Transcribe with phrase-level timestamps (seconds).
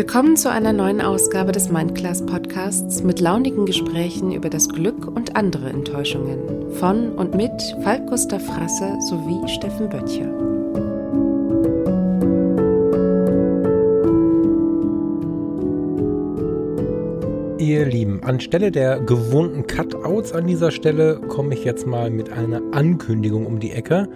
[0.00, 5.36] Willkommen zu einer neuen Ausgabe des Mindclass Podcasts mit launigen Gesprächen über das Glück und
[5.36, 7.52] andere Enttäuschungen von und mit
[7.82, 10.39] Falk Gustav Frasse sowie Steffen Böttcher.
[17.70, 22.60] Ihr Lieben, anstelle der gewohnten Cutouts an dieser Stelle komme ich jetzt mal mit einer
[22.72, 24.08] Ankündigung um die Ecke.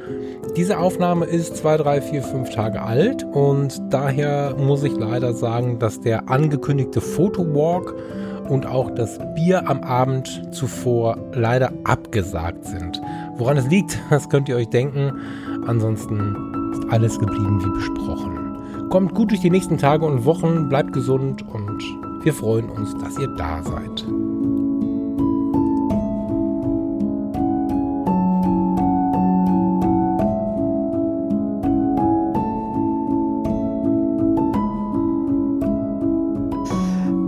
[0.56, 5.78] Diese Aufnahme ist zwei, drei, vier, fünf Tage alt und daher muss ich leider sagen,
[5.78, 7.94] dass der angekündigte Fotowalk
[8.48, 13.00] und auch das Bier am Abend zuvor leider abgesagt sind.
[13.36, 15.12] Woran es liegt, das könnt ihr euch denken.
[15.64, 18.88] Ansonsten ist alles geblieben wie besprochen.
[18.90, 21.63] Kommt gut durch die nächsten Tage und Wochen, bleibt gesund und
[22.24, 24.04] wir freuen uns, dass ihr da seid.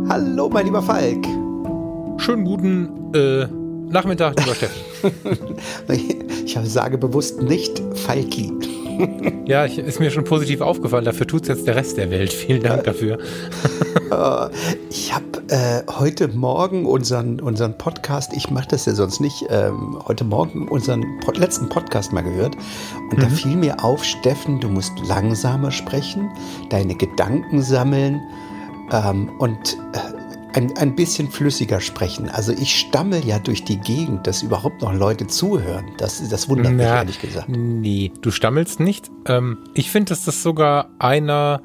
[0.09, 1.27] Hallo, mein lieber Falk.
[2.17, 3.47] Schönen guten äh,
[3.93, 5.57] Nachmittag, lieber Steffen.
[6.47, 8.51] ich sage bewusst nicht Falki.
[9.47, 11.05] Ja, ich, ist mir schon positiv aufgefallen.
[11.05, 12.33] Dafür tut es jetzt der Rest der Welt.
[12.47, 13.19] Vielen Dank dafür.
[14.91, 19.99] ich habe äh, heute Morgen unseren, unseren Podcast, ich mache das ja sonst nicht, ähm,
[20.07, 22.57] heute Morgen unseren Pod letzten Podcast mal gehört.
[23.11, 23.23] Und mhm.
[23.23, 26.31] da fiel mir auf, Steffen, du musst langsamer sprechen,
[26.71, 28.21] deine Gedanken sammeln
[28.93, 30.16] ähm, und äh,
[30.57, 32.31] ein, ein bisschen flüssiger sprechen.
[32.31, 35.85] Also ich stammel ja durch die Gegend, dass überhaupt noch Leute zuhören.
[35.99, 37.49] Das, das wundert Na, mich ehrlich gesagt.
[37.51, 39.11] Nee, du stammelst nicht.
[39.27, 41.61] Ähm, ich finde, dass das sogar einer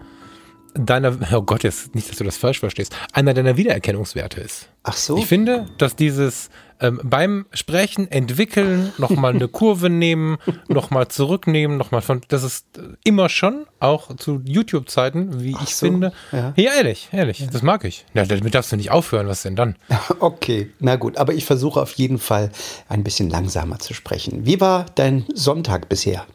[0.73, 4.67] deiner, oh Gott, jetzt nicht, dass du das falsch verstehst, einer deiner Wiedererkennungswerte ist.
[4.83, 5.17] Ach so.
[5.17, 6.49] Ich finde, dass dieses
[6.81, 10.37] ähm, beim Sprechen entwickeln, nochmal eine Kurve nehmen,
[10.67, 12.65] nochmal zurücknehmen, nochmal von, das ist
[13.03, 16.11] immer schon, auch zu YouTube-Zeiten, wie Ach ich so, finde.
[16.31, 16.53] Ja.
[16.55, 17.47] ja, ehrlich, ehrlich, ja.
[17.51, 18.05] das mag ich.
[18.13, 19.75] Ja, damit darfst du nicht aufhören, was denn dann?
[20.19, 22.51] Okay, na gut, aber ich versuche auf jeden Fall
[22.89, 24.45] ein bisschen langsamer zu sprechen.
[24.45, 26.25] Wie war dein Sonntag bisher?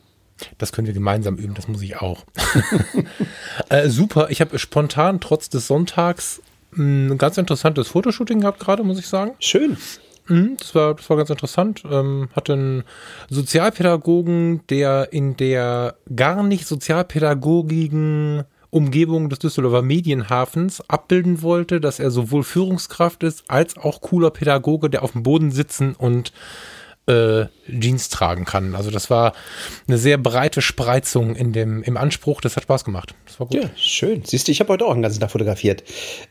[0.59, 2.25] Das können wir gemeinsam üben, das muss ich auch.
[3.69, 6.43] äh, super, ich habe spontan trotz des Sonntags
[6.77, 9.33] ein ganz interessantes Fotoshooting gehabt gerade, muss ich sagen.
[9.39, 9.77] Schön.
[10.29, 11.83] Mhm, das, war, das war ganz interessant.
[11.91, 12.85] Ähm, hatte einen
[13.31, 22.11] Sozialpädagogen, der in der gar nicht sozialpädagogigen Umgebung des Düsseldorfer Medienhafens abbilden wollte, dass er
[22.11, 26.33] sowohl Führungskraft ist als auch cooler Pädagoge, der auf dem Boden sitzen und
[27.07, 28.75] äh, Jeans tragen kann.
[28.75, 29.33] Also das war
[29.87, 32.41] eine sehr breite Spreizung in dem, im Anspruch.
[32.41, 33.15] Das hat Spaß gemacht.
[33.27, 33.63] Das war gut.
[33.63, 34.23] Ja, schön.
[34.25, 35.85] Siehst du, ich habe heute auch einen ganzen Tag fotografiert.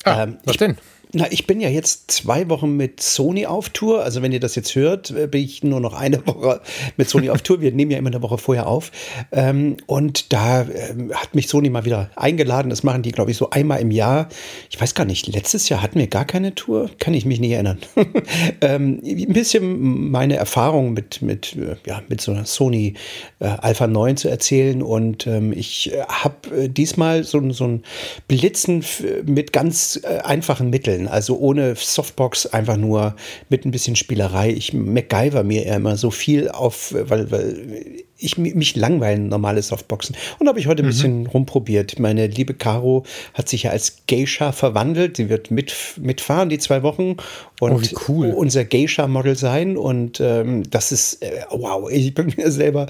[0.03, 0.77] Ah, ähm, was ich, denn?
[1.17, 4.03] Na, ich bin ja jetzt zwei Wochen mit Sony auf Tour.
[4.03, 6.59] Also wenn ihr das jetzt hört, äh, bin ich nur noch eine Woche
[6.97, 7.61] mit Sony auf Tour.
[7.61, 8.91] Wir nehmen ja immer eine Woche vorher auf.
[9.31, 12.69] Ähm, und da ähm, hat mich Sony mal wieder eingeladen.
[12.69, 14.27] Das machen die, glaube ich, so einmal im Jahr.
[14.69, 16.89] Ich weiß gar nicht, letztes Jahr hatten wir gar keine Tour.
[16.99, 17.77] Kann ich mich nicht erinnern.
[18.59, 22.95] ähm, ein bisschen meine Erfahrung mit, mit, äh, ja, mit so einer Sony
[23.39, 24.81] äh, Alpha 9 zu erzählen.
[24.83, 27.83] Und ich habe diesmal so, so ein
[28.27, 28.83] Blitzen
[29.25, 33.15] mit ganz einfachen Mitteln also ohne Softbox, einfach nur
[33.49, 34.49] mit ein bisschen Spielerei.
[34.51, 40.15] Ich MacGyver mir immer so viel auf, weil, weil ich mich langweilen normale Softboxen.
[40.39, 40.89] Und habe ich heute ein mhm.
[40.89, 41.99] bisschen rumprobiert.
[41.99, 45.17] Meine liebe Caro hat sich ja als Geisha verwandelt.
[45.17, 47.17] Sie wird mit, mitfahren die zwei Wochen
[47.59, 48.31] und oh, cool.
[48.31, 49.77] unser Geisha-Model sein.
[49.77, 52.87] Und ähm, das ist, äh, wow, ich bin mir selber,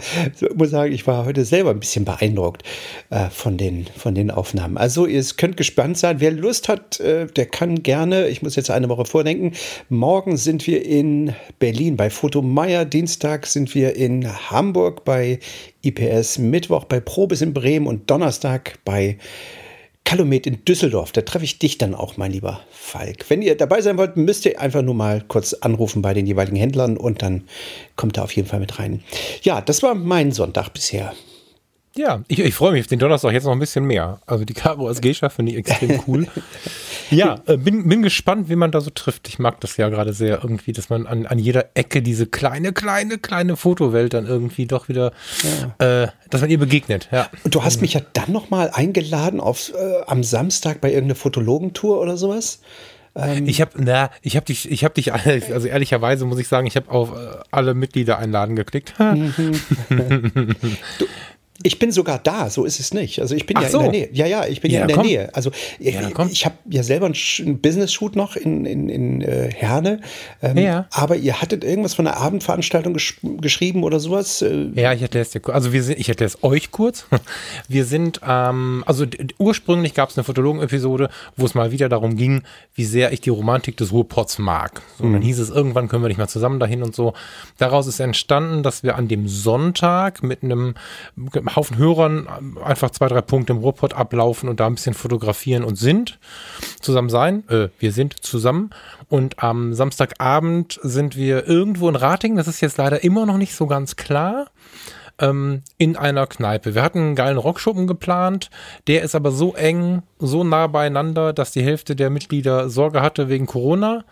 [0.55, 2.63] muss sagen, ich war heute selber ein bisschen beeindruckt
[3.09, 4.77] äh, von, den, von den Aufnahmen.
[4.77, 6.19] Also ihr könnt gespannt sein.
[6.19, 9.53] Wer Lust hat, äh, der kann gerne, ich muss jetzt eine Woche vordenken,
[9.89, 15.39] morgen sind wir in Berlin bei Foto Meier, Dienstag sind wir in Hamburg bei bei
[15.81, 19.17] IPS, Mittwoch bei Probes in Bremen und Donnerstag bei
[20.05, 21.11] Calumet in Düsseldorf.
[21.11, 23.25] Da treffe ich dich dann auch, mein lieber Falk.
[23.27, 26.55] Wenn ihr dabei sein wollt, müsst ihr einfach nur mal kurz anrufen bei den jeweiligen
[26.55, 27.43] Händlern und dann
[27.95, 29.03] kommt er auf jeden Fall mit rein.
[29.41, 31.13] Ja, das war mein Sonntag bisher.
[31.97, 34.19] Ja, ich, ich freue mich auf den Donnerstag jetzt noch ein bisschen mehr.
[34.25, 36.27] Also die Caro als Geisha finde ich extrem cool.
[37.09, 39.29] ja, äh, bin, bin gespannt, wie man da so trifft.
[39.29, 42.73] Ich mag das ja gerade sehr irgendwie, dass man an, an jeder Ecke diese kleine,
[42.73, 45.13] kleine, kleine Fotowelt dann irgendwie doch wieder,
[45.79, 46.03] ja.
[46.03, 47.07] äh, dass man ihr begegnet.
[47.13, 47.29] Ja.
[47.45, 52.01] Und du hast mich ja dann nochmal eingeladen auf, äh, am Samstag bei irgendeiner Fotologentour
[52.01, 52.59] oder sowas.
[53.15, 56.67] Ähm ich habe, na, ich habe dich, ich habe dich, also ehrlicherweise muss ich sagen,
[56.67, 58.93] ich habe auf äh, alle Mitglieder einladen geklickt.
[58.99, 59.61] Mhm.
[60.99, 61.05] du,
[61.63, 63.19] Ich bin sogar da, so ist es nicht.
[63.21, 63.77] Also ich bin Ach ja so.
[63.79, 64.09] in der Nähe.
[64.11, 65.05] Ja, ja, ich bin ja, Ja, in der komm.
[65.07, 65.33] Nähe.
[65.33, 70.01] Also ich, Ja, ich habe ja selber einen, Business-Shoot noch in, in, in äh, Herne.
[70.41, 70.87] Ähm, Ja.
[70.91, 74.41] Aber ihr hattet irgendwas von einer Abendveranstaltung gesch geschrieben oder sowas?
[74.41, 75.55] Äh, Ja, ich erkläre es dir kurz.
[75.55, 77.05] Also wir sind, ich erkläre es euch kurz.
[77.67, 79.05] Wir sind, ähm, also
[79.37, 82.43] ursprünglich gab es eine Fotologen-Episode, wo es mal wieder darum ging,
[82.75, 84.81] wie sehr ich die Romantik des Ruhrpots mag.
[84.97, 87.13] So, und dann hieß es, irgendwann können wir nicht mehr zusammen dahin und so.
[87.57, 90.75] Daraus ist entstanden, dass wir an dem Sonntag mit einem
[91.55, 92.27] Haufen Hörern
[92.63, 96.19] einfach zwei, drei Punkte im Ruhrpott ablaufen und da ein bisschen fotografieren und sind
[96.79, 97.47] zusammen sein.
[97.49, 98.69] Äh, wir sind zusammen.
[99.09, 102.37] Und am Samstagabend sind wir irgendwo in Ratingen.
[102.37, 104.47] Das ist jetzt leider immer noch nicht so ganz klar
[105.19, 106.75] ähm, in einer Kneipe.
[106.75, 108.49] Wir hatten einen geilen Rockschuppen geplant,
[108.87, 113.29] der ist aber so eng, so nah beieinander, dass die Hälfte der Mitglieder Sorge hatte
[113.29, 114.05] wegen Corona.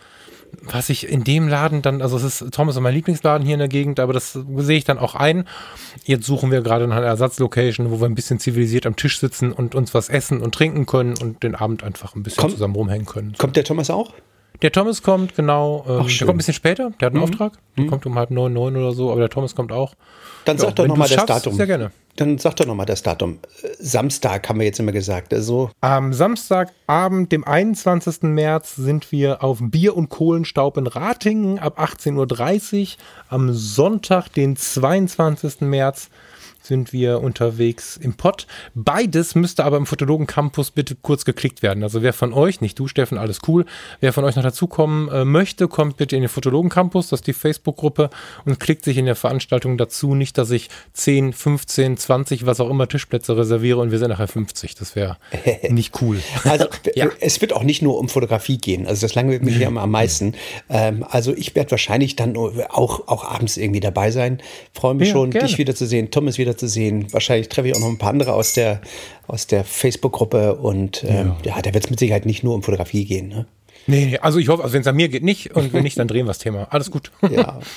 [0.61, 3.67] Was ich in dem Laden dann, also es ist Thomas mein Lieblingsladen hier in der
[3.67, 5.45] Gegend, aber das sehe ich dann auch ein.
[6.05, 9.75] Jetzt suchen wir gerade einer Ersatzlocation, wo wir ein bisschen zivilisiert am Tisch sitzen und
[9.75, 13.05] uns was essen und trinken können und den Abend einfach ein bisschen Komm- zusammen rumhängen
[13.05, 13.33] können.
[13.37, 14.13] Kommt der Thomas auch?
[14.63, 15.83] Der Thomas kommt, genau.
[15.87, 16.25] Ähm, der schön.
[16.25, 16.91] kommt ein bisschen später.
[16.99, 17.53] Der hat einen Auftrag.
[17.77, 19.93] Der kommt um halb neun, neun oder so, aber der Thomas kommt auch.
[20.45, 21.53] Dann Ja, sag doch nochmal das schaffst, Datum.
[21.55, 21.91] Sehr gerne.
[22.15, 23.39] Dann sag doch nochmal das Datum.
[23.61, 25.33] Äh, Samstag haben wir jetzt immer gesagt.
[25.33, 28.23] Also Am Samstagabend, dem 21.
[28.23, 32.87] März, sind wir auf Bier und Kohlenstaub in Ratingen ab 18.30 Uhr.
[33.29, 35.59] Am Sonntag, den 22.
[35.61, 36.09] März,
[36.63, 38.47] sind wir unterwegs im Pott.
[38.73, 41.83] Beides müsste aber im Fotologen Campus bitte kurz geklickt werden.
[41.83, 43.65] Also wer von euch, nicht du Steffen, alles cool,
[43.99, 47.27] wer von euch noch dazukommen äh, möchte, kommt bitte in den Fotologen Campus, das ist
[47.27, 48.09] die Facebook-Gruppe
[48.45, 50.15] und klickt sich in der Veranstaltung dazu.
[50.15, 54.27] Nicht, dass ich 10, 15, 20, was auch immer Tischplätze reserviere und wir sind nachher
[54.27, 54.75] 50.
[54.75, 55.17] Das wäre
[55.69, 56.19] nicht cool.
[56.45, 56.65] Also
[56.95, 57.07] Ja.
[57.19, 58.87] es wird auch nicht nur um Fotografie gehen.
[58.87, 60.33] Also das langweilt mich hier immer am meisten.
[60.69, 64.41] Ähm, also ich werde wahrscheinlich dann auch, auch abends irgendwie dabei sein.
[64.73, 65.47] Freue mich Ja, schon, gerne.
[65.47, 67.11] dich wiederzusehen, Thomas wiederzusehen.
[67.11, 68.81] Wahrscheinlich treffe ich auch noch ein paar andere aus der,
[69.27, 70.55] aus der Facebook-Gruppe.
[70.55, 71.61] Und ähm, ja.
[71.61, 73.27] da wird es mit Sicherheit nicht nur um Fotografie gehen.
[73.27, 73.45] Ne?
[73.87, 75.55] Nee, nee, also ich hoffe, also wenn es an mir geht, nicht.
[75.55, 76.67] Und wenn nicht, dann drehen wir das Thema.
[76.69, 77.11] Alles gut.
[77.29, 77.59] Ja.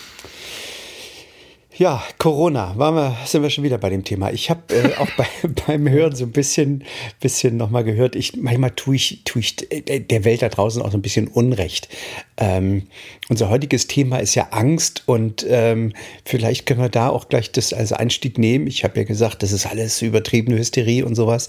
[1.79, 4.31] Ja, Corona, wir, sind wir schon wieder bei dem Thema.
[4.33, 5.27] Ich habe äh, auch bei,
[5.67, 6.85] beim Hören so ein bisschen,
[7.21, 10.91] bisschen nochmal gehört, ich, manchmal tue ich, tue ich äh, der Welt da draußen auch
[10.91, 11.89] so ein bisschen Unrecht.
[12.39, 12.85] Ähm,
[13.29, 15.93] unser heutiges Thema ist ja Angst und ähm,
[16.25, 18.67] vielleicht können wir da auch gleich das als Einstieg nehmen.
[18.67, 21.47] Ich habe ja gesagt, das ist alles übertriebene Hysterie und sowas.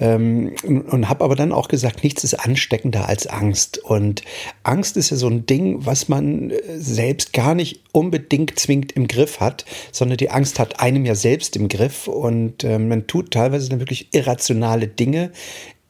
[0.00, 3.78] Ähm, und und habe aber dann auch gesagt, nichts ist ansteckender als Angst.
[3.78, 4.22] Und
[4.64, 9.06] Angst ist ja so ein Ding, was man äh, selbst gar nicht unbedingt zwingend im
[9.06, 13.32] Griff hat, sondern die Angst hat einem ja selbst im Griff und äh, man tut
[13.32, 15.32] teilweise dann wirklich irrationale Dinge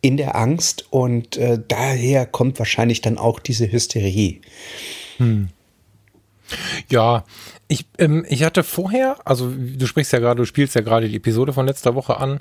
[0.00, 4.40] in der Angst und äh, daher kommt wahrscheinlich dann auch diese Hysterie.
[6.88, 7.24] Ja,
[7.66, 11.16] ich, ähm, ich hatte vorher, also du sprichst ja gerade, du spielst ja gerade die
[11.16, 12.40] Episode von letzter Woche an,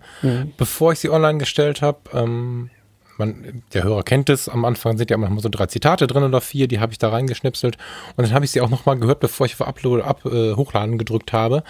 [0.55, 1.99] bevor ich sie online gestellt habe.
[2.13, 2.69] Ähm,
[3.17, 6.41] man, der Hörer kennt es, am Anfang sind ja immer so drei Zitate drin oder
[6.41, 7.77] vier, die habe ich da reingeschnipselt
[8.15, 10.97] und dann habe ich sie auch nochmal gehört, bevor ich für Upload, ab, äh, Hochladen
[10.97, 11.63] gedrückt habe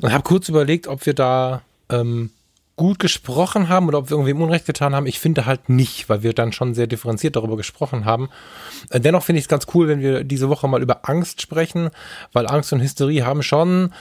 [0.00, 2.30] und habe kurz überlegt, ob wir da ähm,
[2.78, 5.06] gut gesprochen haben oder ob wir irgendwem Unrecht getan haben.
[5.06, 8.30] Ich finde halt nicht, weil wir dann schon sehr differenziert darüber gesprochen haben.
[8.88, 11.90] Äh, Dennoch finde ich es ganz cool, wenn wir diese Woche mal über Angst sprechen,
[12.32, 13.92] weil Angst und Hysterie haben schon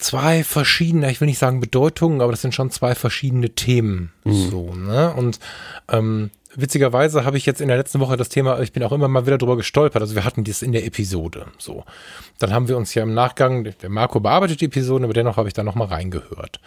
[0.00, 4.12] zwei verschiedene, ich will nicht sagen Bedeutungen, aber das sind schon zwei verschiedene Themen.
[4.24, 5.12] So, ne?
[5.14, 5.38] Und
[5.88, 9.08] ähm, witzigerweise habe ich jetzt in der letzten Woche das Thema, ich bin auch immer
[9.08, 10.02] mal wieder drüber gestolpert.
[10.02, 11.46] Also wir hatten das in der Episode.
[11.58, 11.84] So.
[12.38, 15.48] Dann haben wir uns ja im Nachgang, der Marco bearbeitet die Episode, aber dennoch habe
[15.48, 16.60] ich da nochmal reingehört.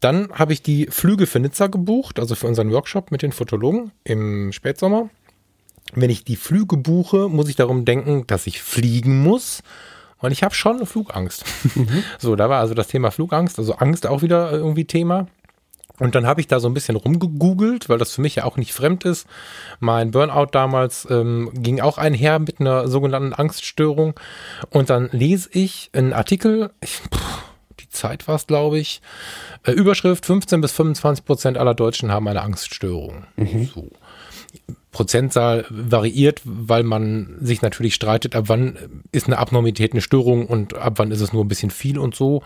[0.00, 3.92] Dann habe ich die Flüge für Nizza gebucht, also für unseren Workshop mit den Fotologen
[4.04, 5.10] im Spätsommer.
[5.92, 9.62] Wenn ich die Flüge buche, muss ich darum denken, dass ich fliegen muss.
[10.20, 11.44] Und ich habe schon Flugangst.
[12.18, 15.26] So, da war also das Thema Flugangst, also Angst auch wieder irgendwie Thema.
[15.98, 18.56] Und dann habe ich da so ein bisschen rumgegoogelt, weil das für mich ja auch
[18.56, 19.26] nicht fremd ist.
[19.80, 24.18] Mein Burnout damals ähm, ging auch einher mit einer sogenannten Angststörung.
[24.70, 27.42] Und dann lese ich einen Artikel, ich, pff,
[27.80, 29.02] die Zeit war es, glaube ich,
[29.64, 33.26] äh, Überschrift 15 bis 25 Prozent aller Deutschen haben eine Angststörung.
[33.74, 33.90] So.
[34.92, 38.76] Prozentzahl variiert, weil man sich natürlich streitet, ab wann
[39.12, 42.14] ist eine Abnormität eine Störung und ab wann ist es nur ein bisschen viel und
[42.14, 42.42] so.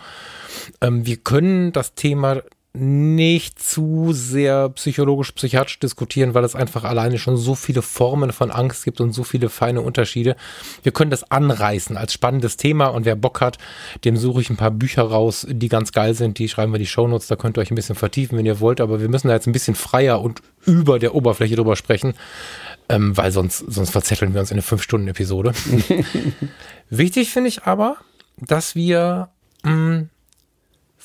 [0.81, 2.41] Ähm, wir können das Thema
[2.75, 8.83] nicht zu sehr psychologisch-psychiatrisch diskutieren, weil es einfach alleine schon so viele Formen von Angst
[8.83, 10.35] gibt und so viele feine Unterschiede.
[10.83, 13.57] Wir können das anreißen als spannendes Thema und wer Bock hat,
[14.03, 16.37] dem suche ich ein paar Bücher raus, die ganz geil sind.
[16.39, 18.81] Die schreiben wir die Shownotes, da könnt ihr euch ein bisschen vertiefen, wenn ihr wollt,
[18.81, 22.13] aber wir müssen da jetzt ein bisschen freier und über der Oberfläche drüber sprechen,
[22.89, 25.53] ähm, weil sonst, sonst verzetteln wir uns in eine 5-Stunden-Episode.
[26.89, 27.97] Wichtig finde ich aber,
[28.37, 29.29] dass wir
[29.63, 30.07] mh,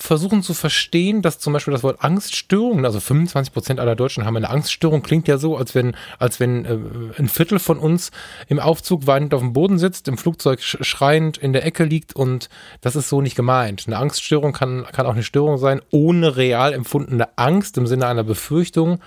[0.02, 4.36] versuchen zu verstehen, dass zum Beispiel das Wort Angststörung, also 25 Prozent aller Deutschen haben
[4.36, 6.78] eine Angststörung, klingt ja so, als wenn, als wenn äh,
[7.18, 8.10] ein Viertel von uns
[8.48, 12.48] im Aufzug weinend auf dem Boden sitzt, im Flugzeug schreiend in der Ecke liegt und
[12.80, 13.84] das ist so nicht gemeint.
[13.86, 18.24] Eine Angststörung kann, kann auch eine Störung sein, ohne real empfundene Angst im Sinne einer
[18.24, 19.00] Befürchtung.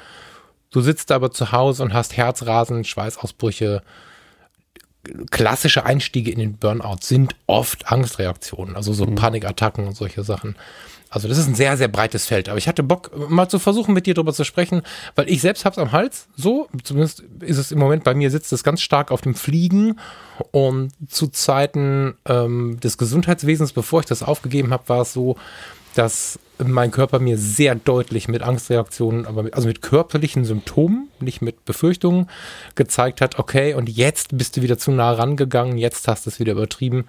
[0.70, 3.82] Du sitzt aber zu Hause und hast Herzrasen, Schweißausbrüche,
[5.32, 9.16] klassische Einstiege in den Burnout sind oft Angstreaktionen, also so mhm.
[9.16, 10.56] Panikattacken und solche Sachen.
[11.14, 12.50] Also das ist ein sehr, sehr breites Feld.
[12.50, 14.82] Aber ich hatte Bock, mal zu versuchen, mit dir darüber zu sprechen,
[15.14, 16.28] weil ich selbst hab's am Hals.
[16.36, 20.00] So, zumindest ist es im Moment bei mir, sitzt es ganz stark auf dem Fliegen.
[20.50, 25.36] Und zu Zeiten ähm, des Gesundheitswesens, bevor ich das aufgegeben habe, war es so,
[25.94, 31.42] dass mein Körper mir sehr deutlich mit Angstreaktionen, aber mit, also mit körperlichen Symptomen, nicht
[31.42, 32.30] mit Befürchtungen,
[32.76, 36.40] gezeigt hat, okay, und jetzt bist du wieder zu nah rangegangen, jetzt hast du es
[36.40, 37.06] wieder übertrieben.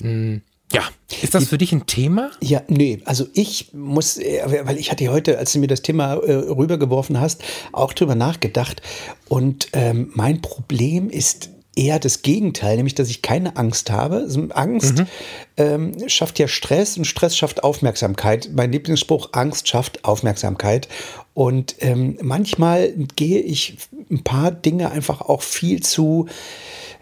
[0.00, 0.82] Hm, ja,
[1.22, 2.30] ist das für dich ein Thema?
[2.42, 6.14] Ja, nee, also ich muss, äh, weil ich hatte heute, als du mir das Thema
[6.14, 8.82] äh, rübergeworfen hast, auch drüber nachgedacht.
[9.28, 14.28] Und ähm, mein Problem ist eher das Gegenteil, nämlich dass ich keine Angst habe.
[14.50, 15.06] Angst mhm.
[15.56, 18.50] ähm, schafft ja Stress und Stress schafft Aufmerksamkeit.
[18.52, 20.88] Mein Lieblingsspruch, Angst schafft Aufmerksamkeit.
[21.34, 23.76] Und ähm, manchmal gehe ich
[24.10, 26.26] ein paar Dinge einfach auch viel zu,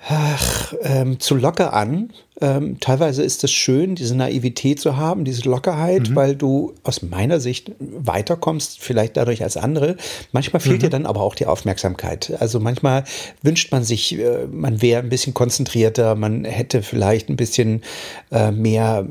[0.09, 5.49] ach, ähm, zu locker an ähm, teilweise ist es schön, diese Naivität zu haben, diese
[5.49, 6.17] Lockerheit, mhm.
[6.17, 9.97] weil du aus meiner Sicht weiterkommst, vielleicht dadurch als andere.
[10.33, 10.81] Manchmal fehlt mhm.
[10.81, 12.35] dir dann aber auch die Aufmerksamkeit.
[12.39, 13.05] Also manchmal
[13.43, 17.83] wünscht man sich, äh, man wäre ein bisschen konzentrierter, man hätte vielleicht ein bisschen
[18.31, 19.07] äh, mehr,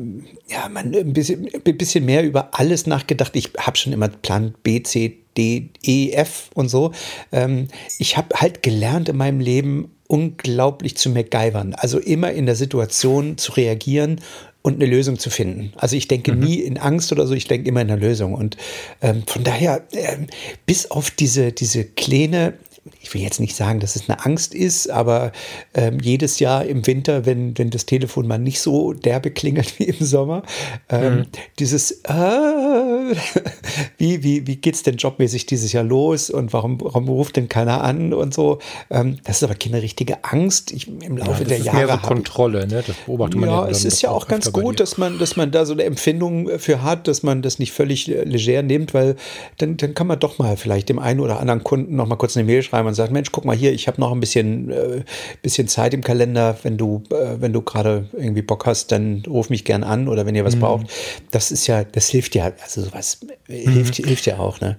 [0.48, 3.36] ja, man ein bisschen, ein bisschen mehr über alles nachgedacht.
[3.36, 6.92] Ich habe schon immer Plan B, C, D, E, F und so.
[7.32, 11.74] Ähm, ich habe halt gelernt in meinem Leben, unglaublich zu MacGyvern.
[11.74, 14.22] Also immer in der Situation zu reagieren
[14.62, 15.74] und eine Lösung zu finden.
[15.76, 16.40] Also ich denke mhm.
[16.40, 18.34] nie in Angst oder so, ich denke immer in einer Lösung.
[18.34, 18.58] Und
[19.02, 20.26] ähm, von daher, ähm,
[20.66, 22.54] bis auf diese, diese kleine
[23.02, 25.32] ich will jetzt nicht sagen, dass es eine Angst ist, aber
[25.74, 29.86] ähm, jedes Jahr im Winter, wenn, wenn das Telefon mal nicht so derbe klingelt wie
[29.86, 30.44] im Sommer,
[30.90, 31.26] ähm, mhm.
[31.58, 32.12] dieses äh,
[33.98, 37.50] wie, wie, wie geht es denn jobmäßig dieses Jahr los und warum, warum ruft denn
[37.50, 38.60] keiner an und so.
[38.92, 40.72] Ähm, das ist aber keine richtige Angst.
[40.72, 41.78] Ich, Im Laufe ja, der Jahre.
[41.78, 42.84] Mehr so Kontrolle, ne?
[42.86, 43.66] Das beobachtet man ja.
[43.66, 46.60] Ja, es ist ja auch ganz gut, dass man, dass man da so eine Empfindung
[46.60, 49.16] für hat, dass man das nicht völlig leger nimmt, weil
[49.58, 52.38] dann, dann kann man doch mal vielleicht dem einen oder anderen Kunden noch mal kurz
[52.38, 54.70] eine Mail schreiben schreiben und sagt, Mensch, guck mal hier, ich habe noch ein bisschen,
[54.70, 55.04] äh,
[55.42, 59.50] bisschen Zeit im Kalender, wenn du, äh, wenn du gerade irgendwie Bock hast, dann ruf
[59.50, 60.62] mich gern an oder wenn ihr was mhm.
[60.62, 60.88] braucht.
[61.32, 63.54] Das ist ja, das hilft ja, also sowas mhm.
[63.54, 64.78] hilft, hilft ja auch, ne?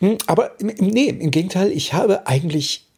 [0.00, 2.89] Hm, aber nee, im Gegenteil, ich habe eigentlich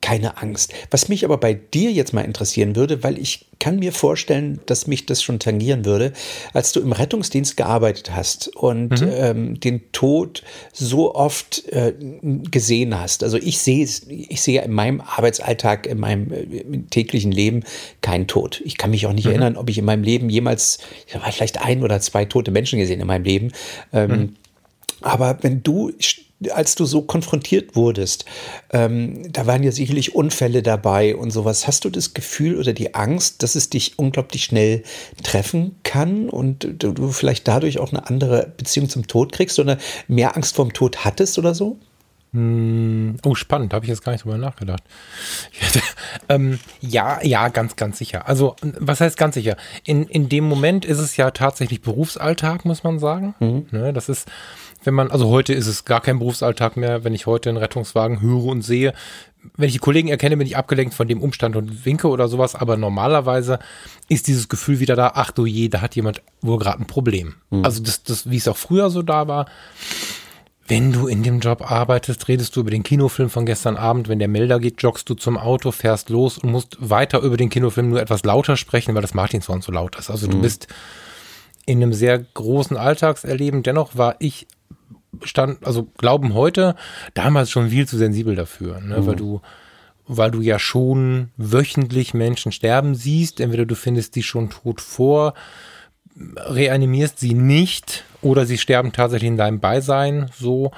[0.00, 0.72] keine Angst.
[0.90, 4.86] Was mich aber bei dir jetzt mal interessieren würde, weil ich kann mir vorstellen, dass
[4.86, 6.12] mich das schon tangieren würde,
[6.52, 9.10] als du im Rettungsdienst gearbeitet hast und mhm.
[9.12, 13.24] ähm, den Tod so oft äh, gesehen hast.
[13.24, 17.64] Also ich sehe ich sehe in meinem Arbeitsalltag, in meinem äh, täglichen Leben
[18.00, 18.62] keinen Tod.
[18.64, 19.32] Ich kann mich auch nicht mhm.
[19.32, 22.78] erinnern, ob ich in meinem Leben jemals, ich habe vielleicht ein oder zwei tote Menschen
[22.78, 23.52] gesehen in meinem Leben.
[23.92, 24.36] Ähm, mhm.
[25.00, 25.92] Aber wenn du
[26.50, 28.24] als du so konfrontiert wurdest,
[28.72, 31.66] ähm, da waren ja sicherlich Unfälle dabei und sowas.
[31.66, 34.82] Hast du das Gefühl oder die Angst, dass es dich unglaublich schnell
[35.22, 39.78] treffen kann und du, du vielleicht dadurch auch eine andere Beziehung zum Tod kriegst oder
[40.06, 41.78] mehr Angst vorm Tod hattest oder so?
[42.32, 44.82] Hm, oh, spannend, habe ich jetzt gar nicht drüber nachgedacht.
[46.28, 48.28] ähm, ja, ja, ganz, ganz sicher.
[48.28, 49.56] Also, was heißt ganz sicher?
[49.84, 53.34] In, in dem Moment ist es ja tatsächlich Berufsalltag, muss man sagen.
[53.40, 53.66] Mhm.
[53.70, 54.28] Ne, das ist,
[54.84, 58.20] wenn man, also heute ist es gar kein Berufsalltag mehr, wenn ich heute einen Rettungswagen
[58.20, 58.92] höre und sehe.
[59.56, 62.54] Wenn ich die Kollegen erkenne, bin ich abgelenkt von dem Umstand und winke oder sowas,
[62.54, 63.58] aber normalerweise
[64.08, 67.36] ist dieses Gefühl wieder da, ach du je, da hat jemand wohl gerade ein Problem.
[67.48, 67.64] Mhm.
[67.64, 69.46] Also das, das, wie es auch früher so da war.
[70.68, 74.08] Wenn du in dem Job arbeitest, redest du über den Kinofilm von gestern Abend.
[74.08, 77.48] Wenn der Melder geht, joggst du zum Auto, fährst los und musst weiter über den
[77.48, 80.10] Kinofilm nur etwas lauter sprechen, weil das Martinshorn so laut ist.
[80.10, 80.32] Also mhm.
[80.32, 80.68] du bist
[81.64, 83.62] in einem sehr großen Alltagserleben.
[83.62, 84.46] Dennoch war ich
[85.22, 86.76] stand, also glauben heute,
[87.14, 89.00] damals schon viel zu sensibel dafür, ne?
[89.00, 89.06] Mhm.
[89.06, 89.40] weil du
[90.10, 93.40] weil du ja schon wöchentlich Menschen sterben siehst.
[93.40, 95.34] Entweder du findest die schon tot vor,
[96.36, 100.72] reanimierst sie nicht oder sie sterben tatsächlich in deinem Beisein so.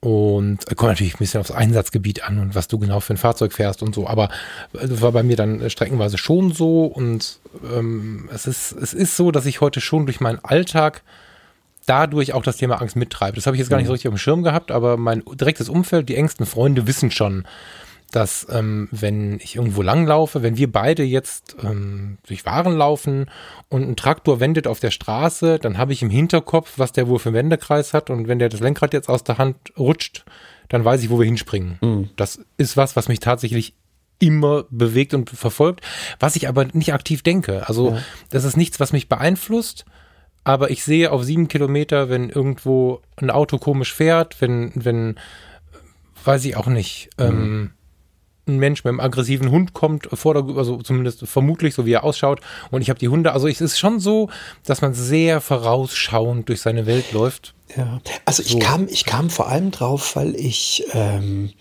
[0.00, 3.52] Und kommt natürlich ein bisschen aufs Einsatzgebiet an und was du genau für ein Fahrzeug
[3.52, 4.08] fährst und so.
[4.08, 4.30] Aber
[4.72, 6.86] das war bei mir dann streckenweise schon so.
[6.86, 7.38] Und
[7.72, 11.02] ähm, es, ist, es ist so, dass ich heute schon durch meinen Alltag
[11.86, 13.36] dadurch auch das Thema Angst mittreibt.
[13.36, 13.94] Das habe ich jetzt gar nicht so mhm.
[13.94, 17.44] richtig auf dem Schirm gehabt, aber mein direktes Umfeld, die engsten Freunde wissen schon,
[18.12, 23.30] dass ähm, wenn ich irgendwo langlaufe, wenn wir beide jetzt ähm, durch Waren laufen
[23.68, 27.18] und ein Traktor wendet auf der Straße, dann habe ich im Hinterkopf, was der wohl
[27.18, 30.24] für einen Wendekreis hat und wenn der das Lenkrad jetzt aus der Hand rutscht,
[30.68, 31.78] dann weiß ich, wo wir hinspringen.
[31.80, 32.10] Mhm.
[32.16, 33.74] Das ist was, was mich tatsächlich
[34.18, 35.80] immer bewegt und verfolgt,
[36.20, 37.66] was ich aber nicht aktiv denke.
[37.66, 38.02] Also ja.
[38.30, 39.84] das ist nichts, was mich beeinflusst,
[40.44, 45.16] aber ich sehe auf sieben Kilometer, wenn irgendwo ein Auto komisch fährt, wenn, wenn,
[46.24, 47.24] weiß ich auch nicht, mhm.
[47.24, 47.70] ähm,
[48.46, 52.04] ein Mensch mit einem aggressiven Hund kommt, vor der, also zumindest vermutlich, so wie er
[52.04, 53.32] ausschaut, und ich habe die Hunde.
[53.32, 54.30] Also es ist schon so,
[54.64, 57.54] dass man sehr vorausschauend durch seine Welt läuft.
[57.76, 58.48] Ja, also so.
[58.58, 61.52] ich kam, ich kam vor allem drauf, weil ich ähm,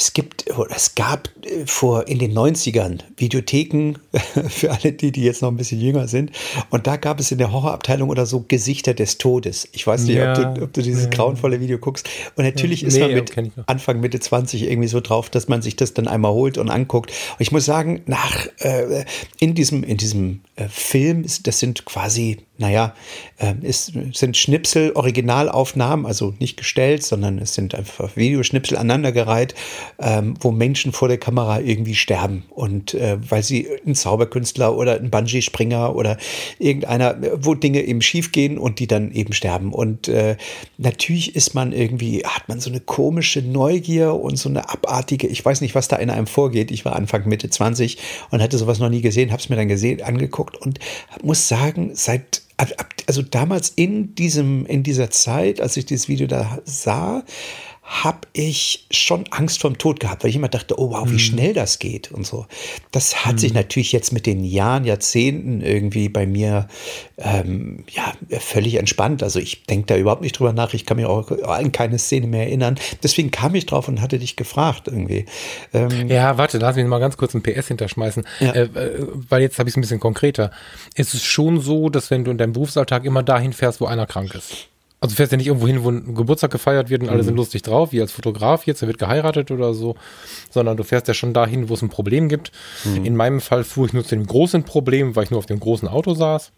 [0.00, 3.98] es gibt, es gab äh, vor in den 90ern Videotheken
[4.48, 6.32] für alle die, die jetzt noch ein bisschen jünger sind.
[6.70, 9.68] Und da gab es in der Horrorabteilung oder so Gesichter des Todes.
[9.72, 11.10] Ich weiß nicht, ja, ob, du, ob, du, dieses ja.
[11.10, 12.08] grauenvolle Video guckst.
[12.36, 15.60] Und natürlich ja, ist nee, man mit Anfang, Mitte 20 irgendwie so drauf, dass man
[15.60, 17.10] sich das dann einmal holt und anguckt.
[17.10, 19.04] Und ich muss sagen, nach, äh,
[19.38, 22.94] in diesem, in diesem äh, Film, das sind quasi naja,
[23.38, 29.54] äh, es sind Schnipsel, Originalaufnahmen, also nicht gestellt, sondern es sind einfach Videoschnipsel aneinandergereiht,
[29.98, 32.44] ähm, wo Menschen vor der Kamera irgendwie sterben.
[32.50, 36.18] Und äh, weil sie ein Zauberkünstler oder ein Bungee-Springer oder
[36.58, 39.72] irgendeiner, wo Dinge eben schief gehen und die dann eben sterben.
[39.72, 40.36] Und äh,
[40.76, 45.42] natürlich ist man irgendwie, hat man so eine komische Neugier und so eine abartige, ich
[45.42, 46.70] weiß nicht, was da in einem vorgeht.
[46.70, 47.96] Ich war Anfang Mitte 20
[48.30, 50.78] und hatte sowas noch nie gesehen, habe es mir dann gesehen, angeguckt und
[51.22, 52.42] muss sagen, seit
[53.06, 57.24] also damals in diesem, in dieser Zeit, als ich dieses Video da sah,
[57.90, 61.18] habe ich schon Angst vorm Tod gehabt, weil ich immer dachte, oh wow, wie mhm.
[61.18, 62.46] schnell das geht und so.
[62.92, 63.38] Das hat mhm.
[63.38, 66.68] sich natürlich jetzt mit den Jahren, Jahrzehnten irgendwie bei mir
[67.18, 69.24] ähm, ja völlig entspannt.
[69.24, 70.72] Also ich denke da überhaupt nicht drüber nach.
[70.72, 72.78] Ich kann mir auch an keine Szene mehr erinnern.
[73.02, 75.26] Deswegen kam ich drauf und hatte dich gefragt irgendwie.
[75.74, 78.52] Ähm, ja, warte, lass mich mal ganz kurz ein PS hinterschmeißen, ja.
[78.52, 80.52] äh, äh weil jetzt habe ich es ein bisschen konkreter.
[80.94, 84.06] Es ist schon so, dass wenn du in deinem Berufsalltag immer dahin fährst, wo einer
[84.06, 84.68] krank ist.
[85.00, 87.26] Also du fährst ja nicht irgendwo hin, wo ein Geburtstag gefeiert wird und alle mhm.
[87.26, 89.96] sind lustig drauf, wie als Fotograf jetzt, er wird geheiratet oder so,
[90.50, 92.52] sondern du fährst ja schon dahin, wo es ein Problem gibt.
[92.84, 93.04] Mhm.
[93.06, 95.58] In meinem Fall fuhr ich nur zu dem großen Problem, weil ich nur auf dem
[95.58, 96.52] großen Auto saß.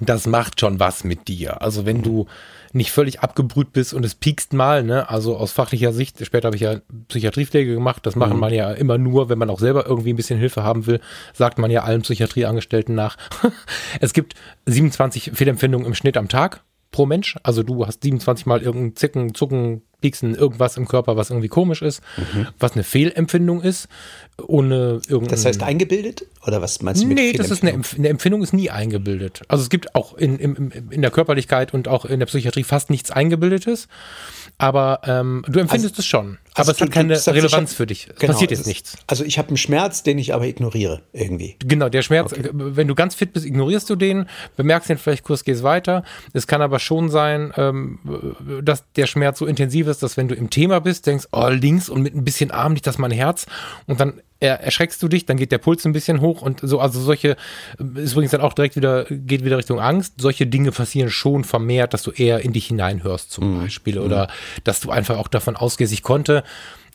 [0.00, 1.62] Das macht schon was mit dir.
[1.62, 2.26] Also wenn du
[2.72, 6.56] nicht völlig abgebrüht bist und es piekst mal, ne, also aus fachlicher Sicht, später habe
[6.56, 8.40] ich ja Psychiatriepflege gemacht, das machen mhm.
[8.40, 11.00] man ja immer nur, wenn man auch selber irgendwie ein bisschen Hilfe haben will,
[11.32, 13.16] sagt man ja allen Psychiatrieangestellten nach.
[14.00, 14.34] es gibt
[14.66, 16.62] 27 Fehlempfindungen im Schnitt am Tag
[16.96, 17.36] pro Mensch.
[17.42, 21.82] Also du hast 27 Mal irgendein Zicken, Zucken, Pieksen, irgendwas im Körper, was irgendwie komisch
[21.82, 22.46] ist, mhm.
[22.58, 23.88] was eine Fehlempfindung ist,
[24.46, 25.28] ohne irgendein.
[25.28, 26.24] Das heißt eingebildet?
[26.46, 29.42] Oder was meinst du mit Nee, das ist eine, Empf eine Empfindung ist nie eingebildet.
[29.48, 32.88] Also es gibt auch in, in, in der Körperlichkeit und auch in der Psychiatrie fast
[32.88, 33.88] nichts Eingebildetes.
[34.56, 36.38] Aber ähm, du empfindest also, es schon.
[36.56, 38.08] Aber also es hat keine sagst, Relevanz hab, für dich.
[38.08, 38.96] Es genau, passiert jetzt nichts.
[39.06, 41.56] Also ich habe einen Schmerz, den ich aber ignoriere irgendwie.
[41.58, 42.48] Genau, der Schmerz, okay.
[42.52, 46.02] wenn du ganz fit bist, ignorierst du den, bemerkst den vielleicht kurz, gehst weiter.
[46.32, 47.98] Es kann aber schon sein, ähm,
[48.62, 51.90] dass der Schmerz so intensiv ist, dass wenn du im Thema bist, denkst, oh, links
[51.90, 53.46] und mit ein bisschen Arm liegt das mein Herz
[53.86, 57.00] und dann erschreckst du dich, dann geht der Puls ein bisschen hoch und so, also
[57.00, 57.36] solche,
[57.94, 60.14] ist übrigens dann auch direkt wieder, geht wieder Richtung Angst.
[60.18, 63.62] Solche Dinge passieren schon vermehrt, dass du eher in dich hineinhörst zum mhm.
[63.62, 64.28] Beispiel oder
[64.64, 66.44] dass du einfach auch davon ausgehst, ich konnte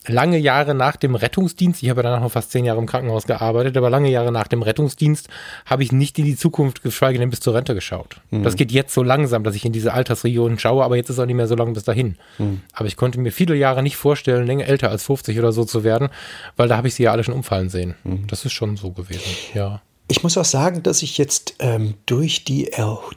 [0.07, 3.77] lange Jahre nach dem Rettungsdienst, ich habe danach noch fast zehn Jahre im Krankenhaus gearbeitet,
[3.77, 5.29] aber lange Jahre nach dem Rettungsdienst
[5.65, 8.17] habe ich nicht in die Zukunft, geschweige denn bis zur Rente geschaut.
[8.31, 8.43] Mhm.
[8.43, 11.25] Das geht jetzt so langsam, dass ich in diese Altersregionen schaue, aber jetzt ist auch
[11.25, 12.17] nicht mehr so lange bis dahin.
[12.39, 12.61] Mhm.
[12.73, 15.83] Aber ich konnte mir viele Jahre nicht vorstellen, länger älter als 50 oder so zu
[15.83, 16.09] werden,
[16.55, 17.95] weil da habe ich sie ja alle schon umfallen sehen.
[18.03, 18.25] Mhm.
[18.27, 19.81] Das ist schon so gewesen, ja.
[20.11, 22.69] Ich muss auch sagen, dass ich jetzt ähm, durch, die,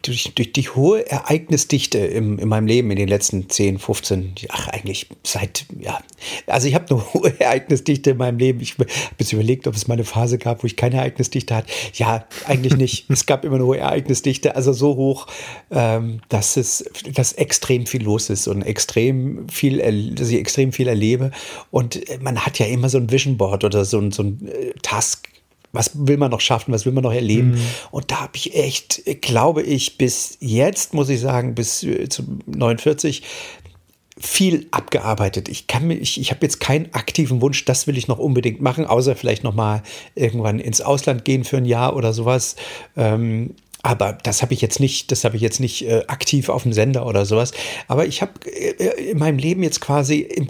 [0.02, 4.68] durch, durch die hohe Ereignisdichte im, in meinem Leben in den letzten 10, 15, ach
[4.68, 5.98] eigentlich seit, ja,
[6.46, 8.60] also ich habe eine hohe Ereignisdichte in meinem Leben.
[8.60, 8.86] Ich habe
[9.18, 11.72] jetzt überlegt, ob es mal eine Phase gab, wo ich keine Ereignisdichte hatte.
[11.94, 13.06] Ja, eigentlich nicht.
[13.10, 15.26] es gab immer eine hohe Ereignisdichte, also so hoch,
[15.72, 19.78] ähm, dass es dass extrem viel los ist und extrem viel,
[20.14, 21.32] dass ich extrem viel erlebe.
[21.72, 25.33] Und man hat ja immer so ein Vision Board oder so, so ein äh, Task
[25.74, 27.52] was will man noch schaffen, was will man noch erleben.
[27.52, 27.60] Mhm.
[27.90, 32.22] Und da habe ich echt, glaube ich, bis jetzt, muss ich sagen, bis äh, zu
[32.46, 33.22] 49
[34.16, 35.48] viel abgearbeitet.
[35.48, 38.60] Ich kann mir, ich, ich habe jetzt keinen aktiven Wunsch, das will ich noch unbedingt
[38.60, 39.82] machen, außer vielleicht noch mal
[40.14, 42.54] irgendwann ins Ausland gehen für ein Jahr oder sowas.
[42.96, 46.62] Ähm, aber das habe ich jetzt nicht, das habe ich jetzt nicht äh, aktiv auf
[46.62, 47.52] dem Sender oder sowas.
[47.88, 50.48] Aber ich habe äh, in meinem Leben jetzt quasi im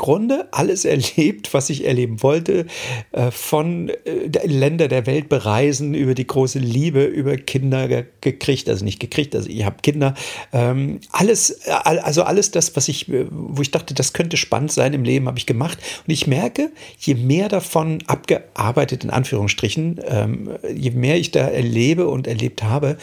[0.00, 2.66] Grunde alles erlebt, was ich erleben wollte,
[3.12, 8.68] äh, von äh, Länder der Welt bereisen, über die große Liebe, über Kinder ge gekriegt,
[8.68, 10.14] also nicht gekriegt, also ich habe Kinder,
[10.52, 14.94] ähm, alles, also alles das, was ich, äh, wo ich dachte, das könnte spannend sein
[14.94, 15.78] im Leben, habe ich gemacht.
[16.06, 22.08] Und ich merke, je mehr davon abgearbeitet, in Anführungsstrichen, ähm, je mehr ich da erlebe
[22.08, 22.96] und erlebt habe,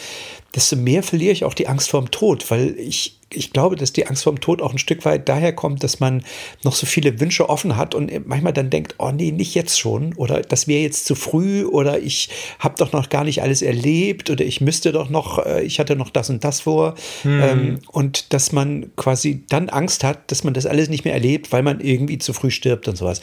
[0.56, 4.08] desto mehr verliere ich auch die Angst vorm Tod, weil ich ich glaube, dass die
[4.08, 6.24] Angst vor dem Tod auch ein Stück weit daher kommt, dass man
[6.64, 10.14] noch so viele Wünsche offen hat und manchmal dann denkt, oh nee, nicht jetzt schon
[10.14, 14.30] oder das wäre jetzt zu früh oder ich habe doch noch gar nicht alles erlebt
[14.30, 17.42] oder ich müsste doch noch, äh, ich hatte noch das und das vor hm.
[17.44, 21.52] ähm, und dass man quasi dann Angst hat, dass man das alles nicht mehr erlebt,
[21.52, 23.22] weil man irgendwie zu früh stirbt und sowas.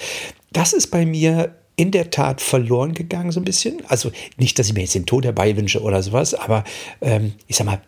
[0.53, 3.83] Das ist bei mir in der Tat verloren gegangen, so ein bisschen.
[3.89, 6.63] Also nicht, dass ich mir jetzt den Tod herbeiwünsche oder sowas, aber
[7.01, 7.81] ähm, ich sag mal,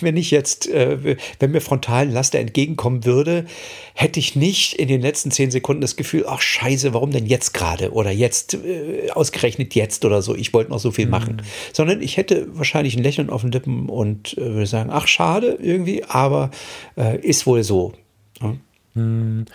[0.00, 3.46] wenn ich jetzt, äh, wenn mir frontal Laster entgegenkommen würde,
[3.94, 7.54] hätte ich nicht in den letzten zehn Sekunden das Gefühl, ach scheiße, warum denn jetzt
[7.54, 11.12] gerade oder jetzt, äh, ausgerechnet jetzt oder so, ich wollte noch so viel mhm.
[11.12, 11.42] machen.
[11.72, 15.56] Sondern ich hätte wahrscheinlich ein Lächeln auf den Lippen und äh, würde sagen, ach schade
[15.60, 16.50] irgendwie, aber
[16.98, 17.94] äh, ist wohl so.
[18.42, 18.54] Ja.
[18.92, 19.46] Mhm.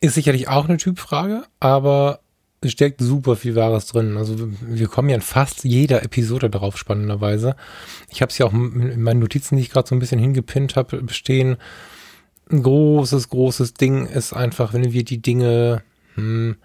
[0.00, 2.20] Ist sicherlich auch eine Typfrage, aber
[2.70, 4.16] steckt super viel Wahres drin.
[4.16, 7.56] Also wir kommen ja in fast jeder Episode darauf, spannenderweise.
[8.10, 10.76] Ich habe es ja auch in meinen Notizen, die ich gerade so ein bisschen hingepinnt
[10.76, 11.56] habe, bestehen.
[12.50, 15.82] Ein großes, großes Ding ist einfach, wenn wir die Dinge
[16.14, 16.56] hm,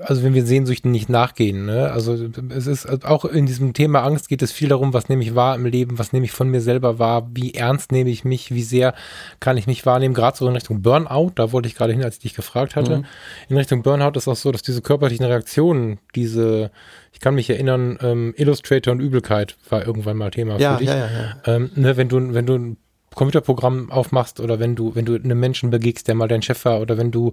[0.00, 1.66] also wenn wir Sehnsüchten nicht nachgehen.
[1.66, 1.90] Ne?
[1.90, 2.14] Also
[2.50, 5.56] es ist auch in diesem Thema Angst geht es viel darum, was nehme ich wahr
[5.56, 8.62] im Leben, was nehme ich von mir selber wahr, wie ernst nehme ich mich, wie
[8.62, 8.94] sehr
[9.40, 12.16] kann ich mich wahrnehmen, gerade so in Richtung Burnout, da wollte ich gerade hin, als
[12.16, 12.98] ich dich gefragt hatte.
[12.98, 13.04] Mhm.
[13.48, 16.70] In Richtung Burnout ist auch so, dass diese körperlichen Reaktionen, diese,
[17.12, 20.88] ich kann mich erinnern, ähm, Illustrator und Übelkeit war irgendwann mal Thema ja, für dich.
[20.88, 21.36] Ja, ja, ja.
[21.46, 22.76] Ähm, ne, wenn du, wenn du ein
[23.14, 26.80] Computerprogramm aufmachst oder wenn du, wenn du einem Menschen begegnest, der mal dein Chef war
[26.80, 27.32] oder wenn du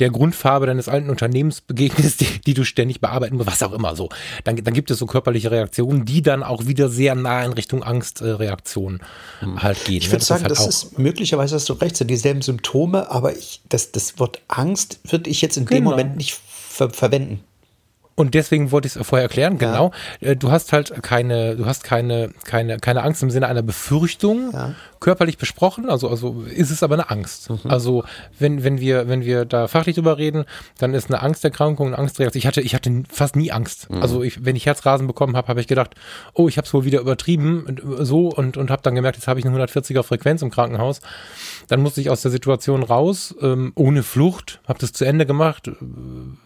[0.00, 3.94] der Grundfarbe deines alten Unternehmens begegnest, die, die du ständig bearbeiten musst, was auch immer
[3.96, 4.08] so.
[4.44, 7.82] Dann, dann gibt es so körperliche Reaktionen, die dann auch wieder sehr nah in Richtung
[7.82, 9.00] Angstreaktionen
[9.42, 9.98] äh, halt gehen.
[9.98, 13.36] Ich würde sagen, das, halt das ist möglicherweise hast du recht, sind dieselben Symptome, aber
[13.36, 15.78] ich, das, das Wort Angst würde ich jetzt in genau.
[15.78, 17.40] dem Moment nicht ver verwenden.
[18.16, 19.90] Und deswegen wollte ich es vorher erklären, genau.
[20.20, 20.30] Ja.
[20.30, 24.50] Äh, du hast halt keine, du hast keine, keine, keine Angst im Sinne einer Befürchtung,
[24.52, 24.74] ja
[25.04, 27.50] körperlich besprochen, also, also ist es aber eine Angst.
[27.50, 27.58] Mhm.
[27.64, 28.04] Also
[28.38, 30.46] wenn, wenn wir, wenn wir da fachlich drüber reden,
[30.78, 32.38] dann ist eine Angsterkrankung, eine Angstreaktion.
[32.38, 33.90] Ich hatte, ich hatte fast nie Angst.
[33.90, 34.00] Mhm.
[34.00, 35.94] Also ich, wenn ich Herzrasen bekommen habe, habe ich gedacht,
[36.32, 39.38] oh, ich habe es wohl wieder übertrieben so und, und habe dann gemerkt, jetzt habe
[39.38, 41.02] ich eine 140er Frequenz im Krankenhaus.
[41.68, 45.68] Dann musste ich aus der Situation raus, ähm, ohne Flucht, habe das zu Ende gemacht,
[45.68, 45.72] äh,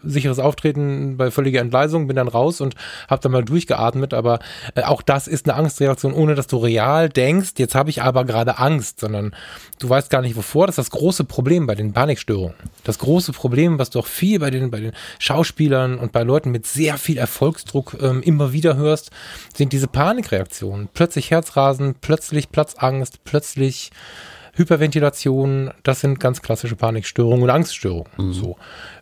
[0.03, 2.75] sicheres Auftreten bei völliger Entgleisung, bin dann raus und
[3.07, 4.13] habe dann mal durchgeatmet.
[4.13, 4.39] Aber
[4.75, 8.25] äh, auch das ist eine Angstreaktion, ohne dass du real denkst, jetzt habe ich aber
[8.25, 9.35] gerade Angst, sondern
[9.79, 10.67] du weißt gar nicht wovor.
[10.67, 12.55] Das ist das große Problem bei den Panikstörungen.
[12.83, 16.51] Das große Problem, was du auch viel bei den, bei den Schauspielern und bei Leuten
[16.51, 19.11] mit sehr viel Erfolgsdruck ähm, immer wieder hörst,
[19.55, 20.89] sind diese Panikreaktionen.
[20.93, 23.91] Plötzlich Herzrasen, plötzlich Platzangst, plötzlich
[24.59, 28.33] Hyperventilation, das sind ganz klassische Panikstörungen und Angststörungen, mhm.
[28.33, 28.57] so,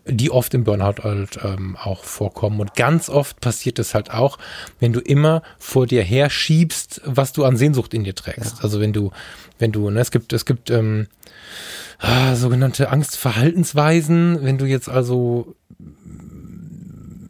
[0.05, 2.59] die oft im Burnout halt ähm, auch vorkommen.
[2.61, 4.37] Und ganz oft passiert es halt auch,
[4.79, 8.57] wenn du immer vor dir her schiebst, was du an Sehnsucht in dir trägst.
[8.57, 8.63] Ja.
[8.63, 9.11] Also wenn du,
[9.59, 11.07] wenn du, ne, es gibt, es gibt ähm,
[11.99, 15.55] ah, sogenannte Angstverhaltensweisen, wenn du jetzt also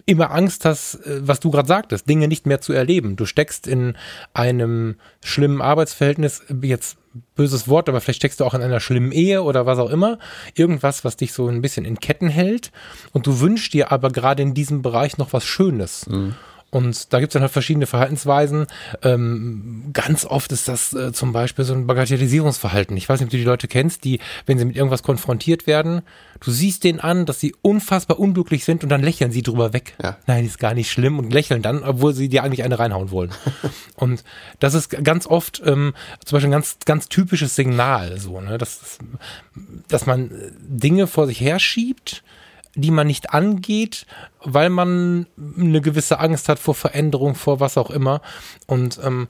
[0.06, 3.16] immer Angst hast, äh, was du gerade sagtest, Dinge nicht mehr zu erleben.
[3.16, 3.96] Du steckst in
[4.34, 6.98] einem schlimmen Arbeitsverhältnis, jetzt
[7.36, 10.20] böses Wort, aber vielleicht steckst du auch in einer schlimmen Ehe oder was auch immer.
[10.56, 12.72] Irgendwas, was dich so ein bisschen in Ketten hält.
[13.14, 16.08] Und du wünschst dir aber gerade in diesem Bereich noch was Schönes.
[16.08, 16.36] Mhm.
[16.70, 18.68] Und da gibt es dann halt verschiedene Verhaltensweisen.
[19.02, 22.98] Ähm, ganz oft ist das äh, zum Beispiel so ein Bagatellisierungsverhalten.
[22.98, 26.02] Ich weiß nicht, ob du die Leute kennst, die, wenn sie mit irgendwas konfrontiert werden,
[26.42, 29.96] du siehst denen an, dass sie unfassbar unglücklich sind und dann lächeln sie drüber weg.
[30.04, 30.18] Ja.
[30.28, 33.32] Nein, ist gar nicht schlimm und lächeln dann, obwohl sie dir eigentlich eine reinhauen wollen.
[33.96, 34.26] und
[34.60, 35.94] das ist ganz oft ähm,
[36.26, 38.58] zum Beispiel ein ganz, ganz typisches Signal, so, ne?
[38.58, 38.98] dass,
[39.88, 42.24] dass man Dinge vor sich herschiebt
[42.78, 44.06] die man nicht angeht,
[44.44, 45.26] weil man
[45.58, 48.22] eine gewisse Angst hat vor Veränderung, vor was auch immer.
[48.68, 49.28] Und ähm,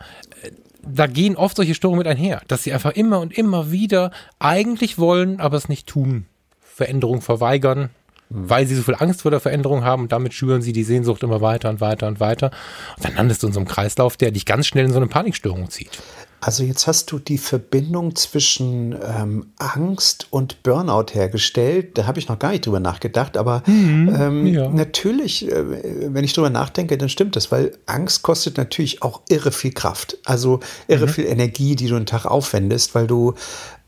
[0.83, 4.97] da gehen oft solche Störungen mit einher, dass sie einfach immer und immer wieder eigentlich
[4.97, 6.25] wollen, aber es nicht tun.
[6.61, 7.89] Veränderung verweigern,
[8.29, 8.49] mhm.
[8.49, 11.23] weil sie so viel Angst vor der Veränderung haben und damit schüren sie die Sehnsucht
[11.23, 12.51] immer weiter und weiter und weiter.
[12.97, 15.07] Und dann landest du in so einem Kreislauf, der dich ganz schnell in so eine
[15.07, 16.01] Panikstörung zieht.
[16.39, 21.97] Also jetzt hast du die Verbindung zwischen ähm, Angst und Burnout hergestellt.
[21.97, 24.69] Da habe ich noch gar nicht drüber nachgedacht, aber mhm, ähm, ja.
[24.69, 29.51] natürlich, äh, wenn ich drüber nachdenke, dann stimmt das, weil Angst kostet natürlich auch irre
[29.51, 30.17] viel Kraft.
[30.25, 31.11] Also irre mhm.
[31.11, 33.33] viel Energie, die du einen Tag aufwendest, weil du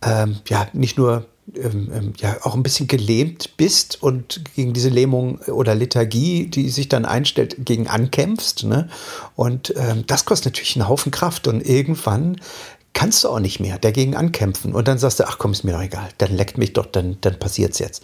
[0.02, 4.90] ähm, ja nicht nur ähm, ähm, ja auch ein bisschen gelähmt bist und gegen diese
[4.90, 8.64] Lähmung oder Lethargie, die sich dann einstellt, gegen ankämpfst.
[8.64, 8.90] Ne?
[9.36, 11.48] Und ähm, das kostet natürlich einen Haufen Kraft.
[11.48, 12.38] Und irgendwann
[12.94, 14.74] kannst du auch nicht mehr dagegen ankämpfen.
[14.74, 17.18] Und dann sagst du, ach komm, ist mir doch egal, dann leckt mich doch, dann,
[17.22, 18.04] dann passiert es jetzt.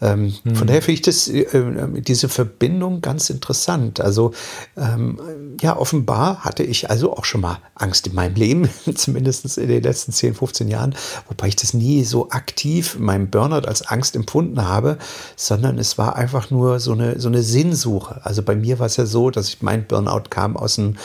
[0.00, 0.54] Ähm, hm.
[0.54, 4.00] Von daher finde ich das, äh, äh, diese Verbindung ganz interessant.
[4.00, 4.32] Also
[4.76, 5.18] ähm,
[5.60, 9.82] ja, offenbar hatte ich also auch schon mal Angst in meinem Leben, zumindest in den
[9.82, 10.94] letzten 10, 15 Jahren,
[11.28, 14.98] wobei ich das nie so aktiv in meinem Burnout als Angst empfunden habe,
[15.34, 18.20] sondern es war einfach nur so eine, so eine Sinnsuche.
[18.24, 20.96] Also bei mir war es ja so, dass ich mein Burnout kam aus einem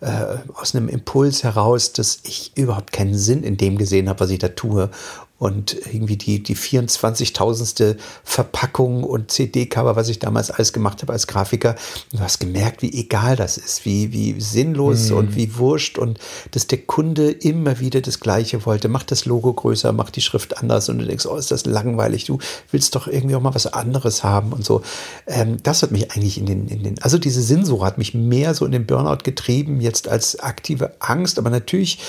[0.00, 4.30] äh, aus einem Impuls heraus, dass ich überhaupt keinen Sinn in dem gesehen habe, was
[4.30, 4.90] ich da tue
[5.38, 11.28] und irgendwie die, die 24.000ste Verpackung und CD-Cover, was ich damals alles gemacht habe als
[11.28, 11.76] Grafiker.
[12.12, 15.14] Du hast gemerkt, wie egal das ist, wie, wie sinnlos mm.
[15.14, 16.18] und wie wurscht und
[16.50, 18.88] dass der Kunde immer wieder das Gleiche wollte.
[18.88, 22.24] Mach das Logo größer, mach die Schrift anders und du denkst, oh, ist das langweilig.
[22.24, 22.38] Du
[22.72, 24.82] willst doch irgendwie auch mal was anderes haben und so.
[25.28, 28.54] Ähm, das hat mich eigentlich in den, in den, also diese Sinnsuche hat mich mehr
[28.54, 32.00] so in den Burnout getrieben, jetzt als aktive Angst, aber natürlich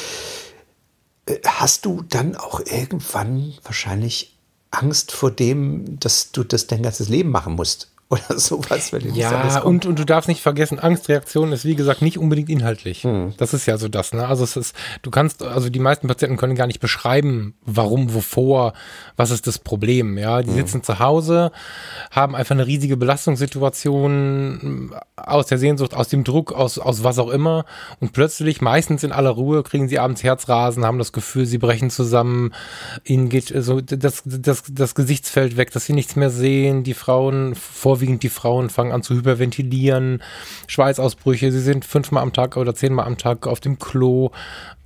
[1.46, 4.38] hast du dann auch irgendwann wahrscheinlich
[4.72, 7.92] Angst vor dem, dass du das dein ganzes Leben machen musst?
[8.30, 8.91] oder sowas.
[8.91, 13.04] Wenn ja, und, und du darfst nicht vergessen, Angstreaktion ist wie gesagt nicht unbedingt inhaltlich.
[13.04, 13.34] Hm.
[13.38, 14.28] Das ist ja so das, ne?
[14.28, 18.74] Also es ist, du kannst, also die meisten Patienten können gar nicht beschreiben, warum, wovor,
[19.15, 20.41] was ist das Problem, ja?
[20.41, 20.56] Die hm.
[20.56, 21.52] sitzen zu Hause,
[22.10, 27.30] haben einfach eine riesige Belastungssituation aus der Sehnsucht, aus dem Druck, aus, aus was auch
[27.30, 27.65] immer
[28.00, 31.91] und plötzlich, meistens in aller Ruhe, kriegen sie abends Herzrasen, haben das Gefühl, sie brechen
[31.91, 32.56] zusammen,
[33.04, 37.54] ihnen geht so das, das, das Gesichtsfeld weg, dass sie nichts mehr sehen, die Frauen
[37.54, 40.24] vor vorwiegend die Frauen fangen an zu hyperventilieren,
[40.68, 44.32] Schweißausbrüche, sie sind fünfmal am Tag oder zehnmal am Tag auf dem Klo.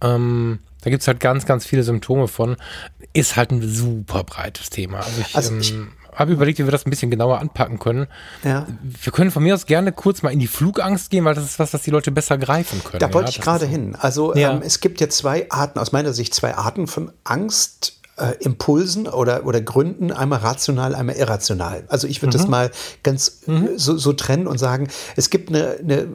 [0.02, 2.58] Ähm, da gibt es halt ganz, ganz viele Symptome von.
[3.14, 4.98] Ist halt ein super breites Thema.
[4.98, 8.08] Also ich, also ich ähm, habe überlegt, wie wir das ein bisschen genauer anpacken können.
[8.44, 8.66] Ja.
[8.82, 11.60] Wir können von mir aus gerne kurz mal in die Flugangst gehen, weil das ist
[11.60, 13.00] was, das die Leute besser greifen können.
[13.00, 13.96] Da wollte ja, ich gerade hin.
[13.98, 14.54] Also ja.
[14.54, 19.08] ähm, es gibt ja zwei Arten, aus meiner Sicht zwei Arten von Angst äh, Impulsen
[19.08, 21.84] oder, oder Gründen, einmal rational, einmal irrational.
[21.88, 22.42] Also ich würde mhm.
[22.42, 22.72] das mal
[23.02, 23.70] ganz mhm.
[23.76, 26.08] so, so, trennen und sagen, es gibt eine, eine,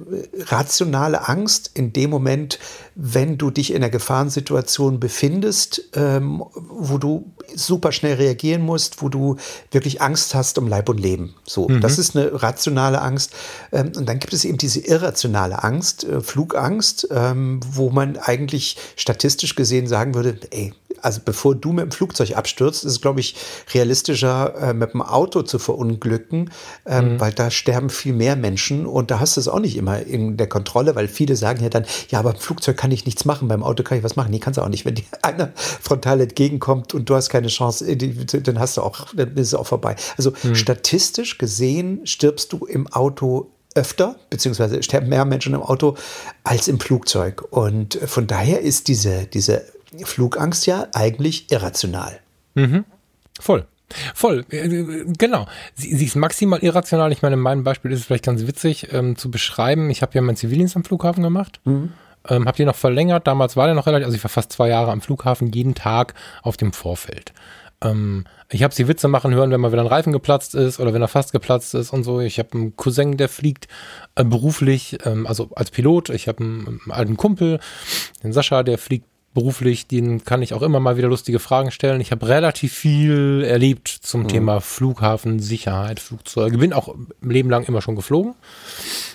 [0.46, 2.58] rationale Angst in dem Moment,
[3.00, 9.08] wenn du dich in einer Gefahrensituation befindest, ähm, wo du super schnell reagieren musst, wo
[9.08, 9.36] du
[9.70, 11.36] wirklich Angst hast um Leib und Leben.
[11.44, 11.80] So, mhm.
[11.80, 13.32] das ist eine rationale Angst.
[13.70, 18.76] Ähm, und dann gibt es eben diese irrationale Angst, äh, Flugangst, ähm, wo man eigentlich
[18.96, 23.20] statistisch gesehen sagen würde, ey, also bevor du mit dem Flugzeug abstürzt, ist es, glaube
[23.20, 23.36] ich,
[23.72, 26.50] realistischer, äh, mit dem Auto zu verunglücken,
[26.86, 27.20] ähm, mhm.
[27.20, 30.36] weil da sterben viel mehr Menschen und da hast du es auch nicht immer in
[30.36, 33.48] der Kontrolle, weil viele sagen ja dann, ja, aber im Flugzeug kann ich nichts machen,
[33.48, 34.30] beim Auto kann ich was machen.
[34.30, 34.84] Nee, kannst du auch nicht.
[34.84, 39.14] Wenn dir einer frontal entgegenkommt und du hast keine Chance, äh, dann hast du auch,
[39.14, 39.96] dann ist es auch vorbei.
[40.16, 40.54] Also mhm.
[40.54, 45.96] statistisch gesehen stirbst du im Auto öfter, beziehungsweise sterben mehr Menschen im Auto
[46.42, 47.44] als im Flugzeug.
[47.50, 49.62] Und von daher ist diese, diese
[50.04, 52.18] Flugangst ja eigentlich irrational.
[52.54, 52.84] Mhm.
[53.40, 53.66] Voll.
[54.14, 55.46] Voll, äh, genau.
[55.74, 57.10] Sie, sie, ist maximal irrational.
[57.10, 59.88] Ich meine, in meinem Beispiel ist es vielleicht ganz witzig ähm, zu beschreiben.
[59.88, 61.60] Ich habe ja meinen Zivildienst am Flughafen gemacht.
[61.64, 61.92] Mhm.
[62.28, 63.26] Ähm, habe den noch verlängert.
[63.26, 66.14] Damals war der noch relativ, also ich war fast zwei Jahre am Flughafen, jeden Tag
[66.42, 67.32] auf dem Vorfeld.
[67.82, 70.94] Ähm, ich habe sie Witze machen hören, wenn mal wieder ein Reifen geplatzt ist oder
[70.94, 72.20] wenn er fast geplatzt ist und so.
[72.20, 73.68] Ich habe einen Cousin, der fliegt
[74.14, 76.08] äh, beruflich, ähm, also als Pilot.
[76.10, 77.60] Ich habe einen, einen alten Kumpel,
[78.22, 82.00] den Sascha, der fliegt beruflich, den kann ich auch immer mal wieder lustige Fragen stellen.
[82.00, 84.28] Ich habe relativ viel erlebt zum mhm.
[84.28, 86.58] Thema Flughafen, Sicherheit, Flugzeuge.
[86.58, 88.34] Bin auch im Leben lang immer schon geflogen.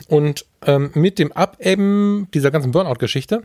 [0.07, 3.43] Und ähm, mit dem Abebben dieser ganzen Burnout-Geschichte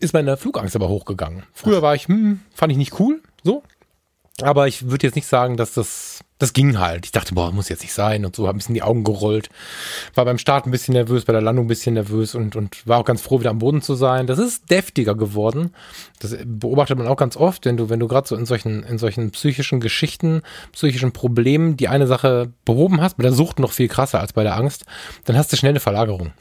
[0.00, 1.44] ist meine Flugangst aber hochgegangen.
[1.52, 3.62] Früher war ich, hm, fand ich nicht cool, so.
[4.40, 7.04] Aber ich würde jetzt nicht sagen, dass das, das ging halt.
[7.04, 9.48] Ich dachte, boah, muss jetzt nicht sein und so, habe ein bisschen die Augen gerollt.
[10.14, 12.98] War beim Start ein bisschen nervös, bei der Landung ein bisschen nervös und, und war
[12.98, 14.26] auch ganz froh, wieder am Boden zu sein.
[14.26, 15.72] Das ist deftiger geworden.
[16.20, 18.98] Das beobachtet man auch ganz oft, wenn du, wenn du gerade so in solchen, in
[18.98, 23.88] solchen psychischen Geschichten, psychischen Problemen die eine Sache behoben hast, bei der Sucht noch viel
[23.88, 24.84] krasser als bei der Angst,
[25.24, 26.32] dann hast du schnell eine Verlagerung.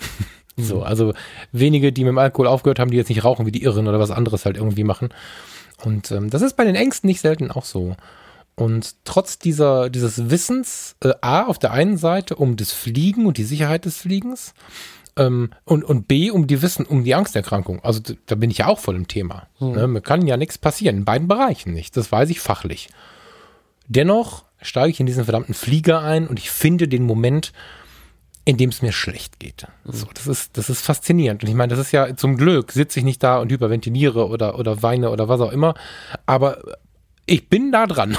[0.59, 1.13] So, also
[1.51, 3.99] wenige, die mit dem Alkohol aufgehört haben, die jetzt nicht rauchen wie die Irren oder
[3.99, 5.09] was anderes halt irgendwie machen.
[5.83, 7.95] Und ähm, das ist bei den Ängsten nicht selten auch so.
[8.57, 13.37] Und trotz dieser, dieses Wissens, äh, A, auf der einen Seite um das Fliegen und
[13.37, 14.55] die Sicherheit des Fliegens,
[15.15, 17.83] ähm, und, und B, um die Wissen, um die Angsterkrankung.
[17.83, 19.47] Also da bin ich ja auch voll im Thema.
[19.59, 19.71] Hm.
[19.73, 19.87] Ne?
[19.87, 21.95] Mir kann ja nichts passieren, in beiden Bereichen nicht.
[21.95, 22.89] Das weiß ich fachlich.
[23.87, 27.53] Dennoch steige ich in diesen verdammten Flieger ein und ich finde den Moment,
[28.43, 29.67] in dem es mir schlecht geht.
[29.83, 29.91] Mhm.
[29.91, 31.43] So, das ist, das ist faszinierend.
[31.43, 34.57] Und ich meine, das ist ja zum Glück, sitze ich nicht da und hyperventiliere oder,
[34.57, 35.75] oder weine oder was auch immer.
[36.25, 36.63] Aber
[37.27, 38.17] ich bin da dran.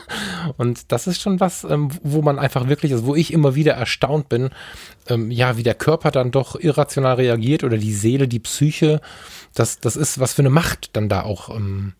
[0.56, 3.74] und das ist schon was, ähm, wo man einfach wirklich, also wo ich immer wieder
[3.74, 4.50] erstaunt bin,
[5.08, 9.00] ähm, ja, wie der Körper dann doch irrational reagiert oder die Seele, die Psyche.
[9.54, 11.92] Das, das ist, was für eine Macht dann da auch ähm,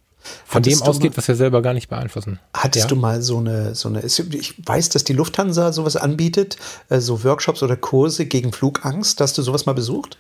[0.45, 2.41] von Hattest dem ausgeht, mal- was wir selber gar nicht beeinflussen.
[2.55, 2.89] Hattest Ja.
[2.89, 6.57] du mal so eine, so eine, ich weiß, dass die Lufthansa sowas anbietet,
[6.89, 9.21] äh, so Workshops oder Kurse gegen Flugangst.
[9.21, 10.19] Hast du sowas mal besucht?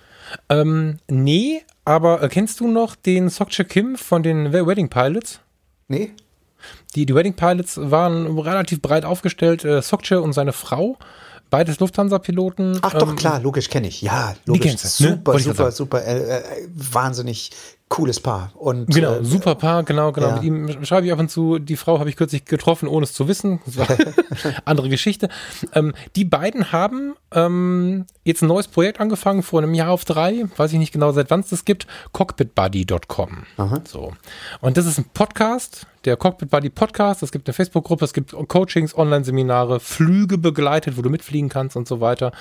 [0.48, 5.40] Ähm, nee, aber äh, kennst du noch den Sokche Kim von den Wedding Pilots?
[5.88, 6.12] Nee?
[6.94, 9.64] Die, die Wedding Pilots waren relativ breit aufgestellt.
[9.64, 10.96] Äh, Sokche und seine Frau,
[11.50, 12.78] beides Lufthansa-Piloten.
[12.82, 14.02] Ach doch, Ähm, klar, logisch kenne ich.
[14.02, 14.76] Ja, logisch.
[14.76, 15.10] du, ne?
[15.10, 16.42] super, super, super, äh, äh,
[16.74, 17.50] wahnsinnig
[17.88, 18.50] cooles Paar.
[18.56, 20.28] Und, Genau, äh, super Paar, genau, genau.
[20.28, 20.34] ja.
[20.34, 21.58] Mit ihm schreibe ich ab und zu.
[21.60, 23.60] Die Frau habe ich kürzlich getroffen, ohne es zu wissen.
[23.64, 23.86] Das war
[24.64, 25.28] andere Geschichte.
[25.72, 30.44] Ähm, die beiden haben ähm, jetzt ein neues Projekt angefangen, vor einem Jahr auf drei,
[30.56, 33.44] weiß ich nicht genau, seit wann es das gibt, cockpitbuddy.com.
[33.84, 34.12] So.
[34.60, 37.22] Und das ist ein Podcast, der Cockpit Buddy Podcast.
[37.22, 41.86] Es gibt eine Facebook-Gruppe, es gibt Coachings, Online-Seminare, Flüge begleitet, wo du mitfliegen kannst und
[41.86, 42.32] so weiter.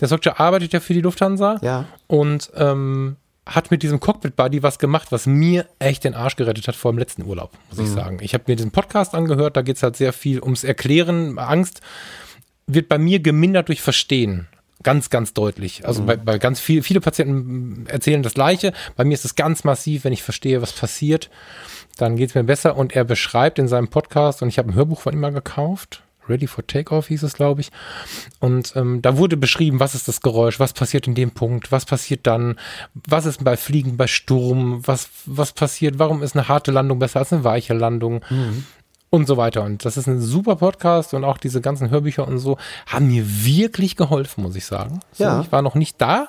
[0.00, 1.84] Der Sokja arbeitet ja für die Lufthansa Ja.
[2.06, 6.68] und ähm, hat mit diesem Cockpit Buddy was gemacht, was mir echt den Arsch gerettet
[6.68, 8.18] hat vor dem letzten Urlaub, muss ich sagen.
[8.20, 11.38] Ich habe mir diesen Podcast angehört, da geht es halt sehr viel ums Erklären.
[11.38, 11.80] Angst
[12.66, 14.46] wird bei mir gemindert durch Verstehen.
[14.82, 15.86] Ganz, ganz deutlich.
[15.86, 18.72] Also bei, bei ganz viel, viele Patienten erzählen das Gleiche.
[18.96, 21.30] Bei mir ist es ganz massiv, wenn ich verstehe, was passiert,
[21.98, 22.76] dann geht es mir besser.
[22.76, 26.02] Und er beschreibt in seinem Podcast, und ich habe ein Hörbuch von ihm mal gekauft,
[26.28, 27.70] Ready for Takeoff hieß es, glaube ich.
[28.40, 31.84] Und ähm, da wurde beschrieben, was ist das Geräusch, was passiert in dem Punkt, was
[31.84, 32.56] passiert dann,
[32.94, 37.20] was ist bei Fliegen, bei Sturm, was, was passiert, warum ist eine harte Landung besser
[37.20, 38.22] als eine weiche Landung
[39.10, 39.62] und so weiter.
[39.62, 42.56] Und das ist ein super Podcast und auch diese ganzen Hörbücher und so
[42.86, 45.00] haben mir wirklich geholfen, muss ich sagen.
[45.12, 45.40] So, Ja.
[45.42, 46.28] Ich war noch nicht da,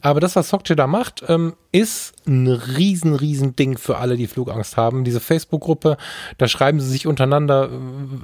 [0.00, 4.28] aber das, was Sokje da macht, ähm, ist ein riesen, riesen Ding für alle, die
[4.28, 5.02] Flugangst haben.
[5.02, 5.96] Diese Facebook-Gruppe,
[6.38, 7.68] da schreiben sie sich untereinander,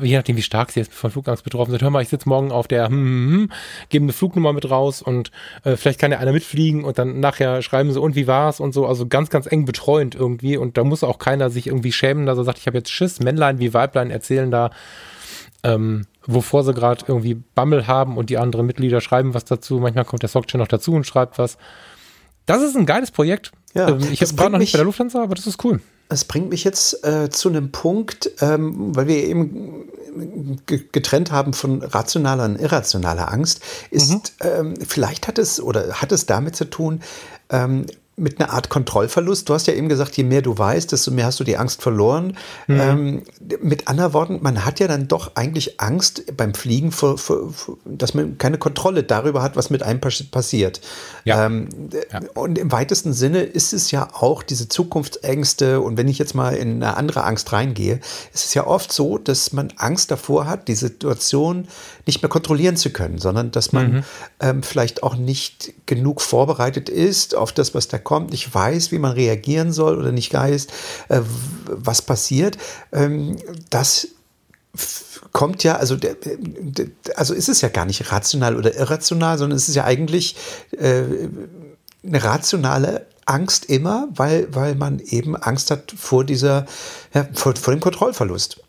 [0.01, 1.83] äh, je nachdem, wie stark sie jetzt von Flugangst betroffen sind.
[1.83, 3.53] Hör mal, ich sitze morgen auf der, hm, hm, hm,
[3.89, 5.33] geben eine Flugnummer mit raus und
[5.65, 8.73] äh, vielleicht kann ja einer mitfliegen und dann nachher schreiben sie, und wie war's und
[8.73, 8.87] so.
[8.87, 10.57] Also ganz, ganz eng betreuend irgendwie.
[10.57, 13.19] Und da muss auch keiner sich irgendwie schämen, dass er sagt, ich habe jetzt Schiss.
[13.19, 14.71] Männlein wie Weiblein erzählen da,
[15.65, 19.81] ähm, wovor sie gerade irgendwie Bammel haben und die anderen Mitglieder schreiben was dazu.
[19.81, 21.59] Manchmal kommt der Sockchain noch dazu und schreibt was.
[22.47, 23.53] Das ist ein geiles Projekt.
[23.75, 25.81] Ja, ähm, ich das gerade noch nicht bei der Lufthansa, aber das ist cool.
[26.09, 29.85] Es bringt mich jetzt äh, zu einem Punkt, ähm, weil wir eben
[30.67, 33.61] ge- getrennt haben von rationaler und irrationaler Angst,
[33.93, 37.01] ist ähm, vielleicht hat es oder hat es damit zu tun,
[37.51, 37.87] ähm,
[38.21, 39.49] mit einer Art Kontrollverlust.
[39.49, 41.83] Du hast ja eben gesagt, je mehr du weißt, desto mehr hast du die Angst
[41.83, 42.37] verloren.
[42.69, 43.23] Ähm,
[43.61, 47.79] mit anderen Worten, man hat ja dann doch eigentlich Angst beim Fliegen, vor, vor, vor,
[47.85, 50.81] dass man keine Kontrolle darüber hat, was mit einem pass- passiert.
[51.25, 51.47] Ja.
[51.47, 51.69] Ähm,
[52.35, 55.81] Und im weitesten Sinne ist es ja auch diese Zukunftsängste.
[55.81, 58.01] Und wenn ich jetzt mal in eine andere Angst reingehe,
[58.35, 61.69] ist es ja oft so, dass man Angst davor hat, die Situation
[62.07, 64.05] nicht mehr kontrollieren zu können, sondern dass man
[64.41, 68.99] ähm, vielleicht auch nicht genug vorbereitet ist auf das, was da kommt, nicht weiß, wie
[68.99, 70.67] man reagieren soll oder nicht weiß,
[71.09, 71.21] äh,
[71.67, 72.59] was passiert.
[72.93, 73.37] Ähm,
[73.71, 74.09] das
[75.33, 79.57] kommt ja, also, der, der, also ist es ja gar nicht rational oder irrational, sondern
[79.57, 80.37] es ist ja eigentlich
[80.73, 81.05] äh,
[82.05, 86.67] eine rationale Angst immer, weil, weil man eben Angst hat vor dieser,
[87.15, 88.63] ja, vor, vor dem Kontrollverlust.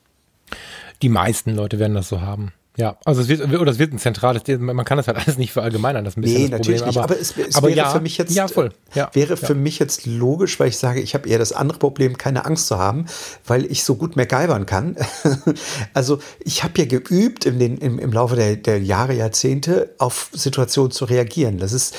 [1.01, 2.51] Die meisten Leute werden das so haben.
[2.77, 5.51] Ja, also es wird, oder es wird ein zentrales, man kann das halt alles nicht
[5.51, 6.88] verallgemeinern, das ist ein bisschen Nee, das natürlich Problem.
[6.88, 7.03] nicht.
[7.03, 8.71] Aber, Aber es, es aber wäre ja, für mich jetzt, ja, voll.
[8.93, 12.17] Ja, wäre für mich jetzt logisch, weil ich sage, ich habe eher das andere Problem,
[12.17, 13.07] keine Angst zu haben,
[13.45, 14.95] weil ich so gut MacGyvern kann.
[15.93, 20.29] also ich habe ja geübt in den, im, im Laufe der, der Jahre, Jahrzehnte auf
[20.31, 21.57] Situationen zu reagieren.
[21.57, 21.93] Das ist,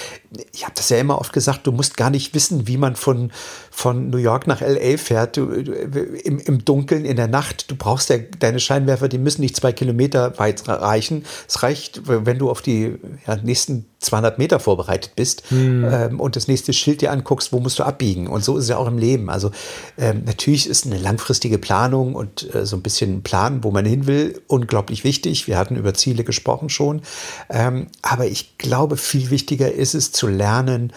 [0.53, 3.31] ich habe das ja immer oft gesagt, du musst gar nicht wissen, wie man von,
[3.71, 7.71] von New York nach LA fährt, du, du, im, im Dunkeln, in der Nacht.
[7.71, 11.25] Du brauchst ja deine Scheinwerfer, die müssen nicht zwei Kilometer weit reichen.
[11.49, 16.49] Es reicht, wenn du auf die ja, nächsten 200 Meter vorbereitet bist ähm, und das
[16.49, 18.27] nächste Schild dir anguckst, wo musst du abbiegen.
[18.27, 19.31] Und so ist es ja auch im Leben.
[19.31, 19.51] Also
[19.99, 24.07] ähm, natürlich ist eine langfristige Planung und äh, so ein bisschen Plan, wo man hin
[24.07, 25.47] will, unglaublich wichtig.
[25.47, 27.03] Wir hatten über Ziele gesprochen schon.
[27.49, 30.93] Ähm, aber ich glaube, viel wichtiger ist es zu lernen,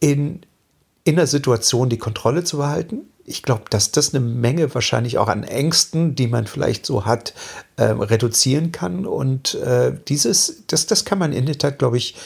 [0.00, 0.40] in,
[1.04, 3.02] in der Situation die Kontrolle zu behalten.
[3.24, 7.34] Ich glaube, dass das eine Menge wahrscheinlich auch an Ängsten, die man vielleicht so hat,
[7.76, 9.06] äh, reduzieren kann.
[9.06, 12.16] Und äh, dieses, das, das kann man in der Tat, glaube ich,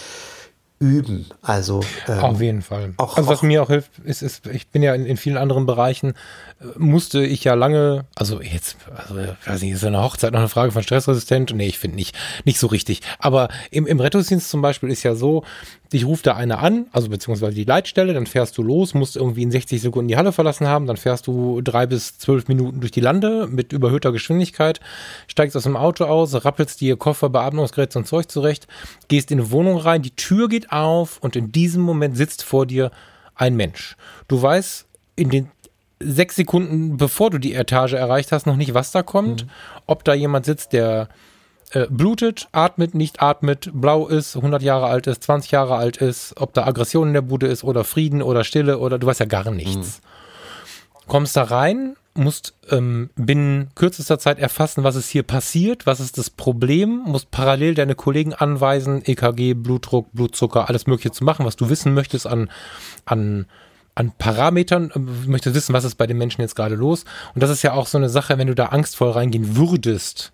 [0.81, 1.27] üben.
[1.43, 2.95] Also ähm, Auf jeden Fall.
[2.97, 5.37] auch- also was auch- mir auch hilft, ist, ist ich bin ja in, in vielen
[5.37, 6.15] anderen Bereichen,
[6.77, 10.73] musste ich ja lange, also jetzt, also weiß nicht, ist eine Hochzeit noch eine Frage
[10.73, 11.53] von stressresistent?
[11.55, 13.01] Nee, ich finde nicht, nicht so richtig.
[13.19, 15.45] Aber im, im Rettungsdienst zum Beispiel ist ja so,
[15.93, 19.43] dich ruft da einer an, also beziehungsweise die Leitstelle, dann fährst du los, musst irgendwie
[19.43, 22.93] in 60 Sekunden die Halle verlassen haben, dann fährst du drei bis zwölf Minuten durch
[22.93, 24.81] die Lande mit überhöhter Geschwindigkeit,
[25.27, 28.67] steigst aus dem Auto aus, rappelst dir Koffer, Beatmungsgerät und Zeug zurecht,
[29.09, 32.67] gehst in eine Wohnung rein, die Tür geht auf und in diesem Moment sitzt vor
[32.67, 32.91] dir
[33.35, 33.97] ein Mensch.
[34.29, 34.87] Du weißt
[35.17, 35.51] in den
[36.05, 39.45] sechs Sekunden, bevor du die Etage erreicht hast, noch nicht, was da kommt.
[39.45, 39.51] Mhm.
[39.87, 41.09] Ob da jemand sitzt, der
[41.73, 46.35] äh, blutet, atmet, nicht atmet, blau ist, 100 Jahre alt ist, 20 Jahre alt ist,
[46.37, 49.27] ob da Aggression in der Bude ist oder Frieden oder Stille oder du weißt ja
[49.27, 50.01] gar nichts.
[50.01, 51.09] Mhm.
[51.09, 56.17] Kommst da rein, musst ähm, binnen kürzester Zeit erfassen, was ist hier passiert, was ist
[56.17, 61.57] das Problem, musst parallel deine Kollegen anweisen, EKG, Blutdruck, Blutzucker, alles Mögliche zu machen, was
[61.57, 62.51] du wissen möchtest an,
[63.05, 63.47] an
[63.95, 67.05] an Parametern, äh, möchtest wissen, was ist bei den Menschen jetzt gerade los.
[67.35, 70.33] Und das ist ja auch so eine Sache, wenn du da angstvoll reingehen würdest,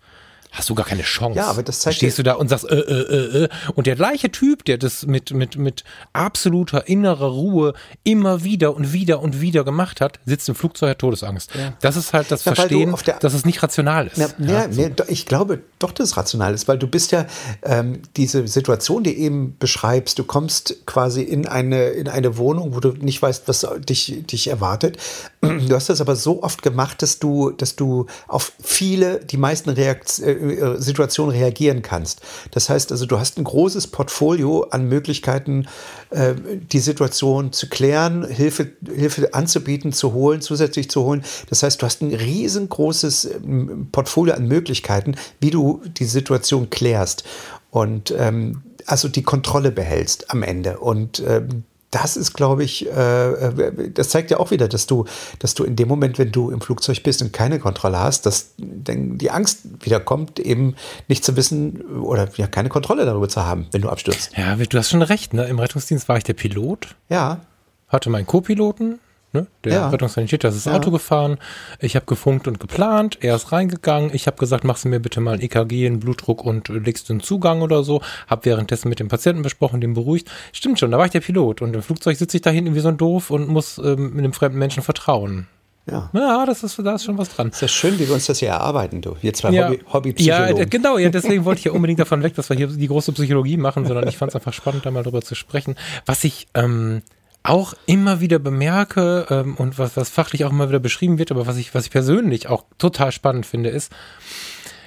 [0.53, 1.39] hast du gar keine Chance.
[1.39, 3.49] Ja, aber das zeigt Stehst du da und sagst, äh, äh, äh, äh.
[3.75, 7.75] Und der gleiche Typ, der das mit, mit, mit absoluter innerer Ruhe
[8.05, 11.55] immer wieder und wieder und wieder gemacht hat, sitzt im Flugzeug, hat Todesangst.
[11.55, 11.75] Ja.
[11.81, 14.35] Das ist halt das ja, Verstehen, der, dass es nicht rational ist.
[14.39, 14.91] Na, ja, so.
[15.09, 17.27] ich glaube doch, dass es rational ist, weil du bist ja
[17.63, 22.81] ähm, diese Situation, die eben beschreibst, du kommst quasi in eine, in eine Wohnung, wo
[22.81, 24.99] du nicht weißt, was dich, dich erwartet.
[25.41, 29.71] Du hast das aber so oft gemacht, dass du, dass du auf viele, die meisten
[29.71, 30.40] Reaktionen äh,
[30.79, 32.21] Situation reagieren kannst.
[32.51, 35.67] Das heißt also, du hast ein großes Portfolio an Möglichkeiten,
[36.11, 36.35] äh,
[36.73, 41.23] die Situation zu klären, Hilfe, Hilfe anzubieten, zu holen, zusätzlich zu holen.
[41.49, 47.25] Das heißt, du hast ein riesengroßes ähm, Portfolio an Möglichkeiten, wie du die Situation klärst.
[47.71, 50.79] Und ähm, also die Kontrolle behältst am Ende.
[50.79, 55.07] Und ähm, das ist, glaube ich, äh, äh, das zeigt ja auch wieder, dass du,
[55.39, 58.55] dass du in dem Moment, wenn du im Flugzeug bist und keine Kontrolle hast, dass
[58.59, 60.77] die Angst wieder kommt, eben
[61.09, 64.31] nicht zu wissen oder ja keine Kontrolle darüber zu haben, wenn du abstürzt.
[64.37, 65.35] Ja, du hast schon recht.
[65.35, 65.47] Ne?
[65.47, 66.95] Im Rettungsdienst war ich der Pilot.
[67.09, 67.41] Ja.
[67.89, 69.01] Hatte meinen Co-Piloten
[69.33, 69.47] Ne?
[69.65, 69.89] Der ja.
[69.91, 70.73] Rettungssanitäter ist das ja.
[70.73, 71.39] Auto gefahren.
[71.79, 73.19] Ich habe gefunkt und geplant.
[73.21, 74.11] Er ist reingegangen.
[74.13, 77.13] Ich habe gesagt, machst du mir bitte mal ein EKG, einen Blutdruck und legst du
[77.13, 78.03] einen Zugang oder so.
[78.27, 80.31] Habe währenddessen mit dem Patienten besprochen, den beruhigt.
[80.53, 81.63] Stimmt schon, da war ich der Pilot.
[81.63, 84.33] Und im Flugzeug sitze ich da hinten wie so ein Doof und muss ähm, einem
[84.33, 85.47] fremden Menschen vertrauen.
[85.91, 86.11] Ja.
[86.13, 87.49] ja, das ist, da ist schon was dran.
[87.49, 89.17] Ist ja schön, wie wir uns das hier erarbeiten, du.
[89.21, 89.69] Wir zwei ja.
[89.69, 90.57] Hobby, Hobbypsychologen.
[90.57, 93.13] Ja, genau, ja, deswegen wollte ich ja unbedingt davon weg, dass wir hier die große
[93.13, 95.77] Psychologie machen, sondern ich fand es einfach spannend, da mal drüber zu sprechen.
[96.07, 97.03] Was ich, ähm,
[97.43, 101.47] auch immer wieder bemerke ähm, und was, was fachlich auch immer wieder beschrieben wird, aber
[101.47, 103.93] was ich, was ich persönlich auch total spannend finde, ist,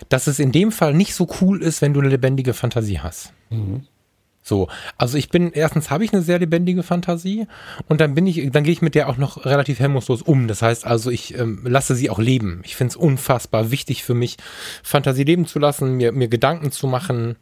[0.10, 3.34] dass es in dem Fall nicht so cool ist, wenn du eine lebendige Fantasie hast.
[3.50, 3.88] Mhm.
[4.46, 7.48] So, also ich bin, erstens habe ich eine sehr lebendige Fantasie
[7.88, 10.50] und dann bin ich, dann gehe ich mit der auch noch relativ hemmungslos um.
[10.50, 12.62] Das heißt also, ich ähm, lasse sie auch leben.
[12.66, 14.36] Ich finde es unfassbar wichtig für mich,
[14.84, 17.38] Fantasie leben zu lassen, mir, mir Gedanken zu machen,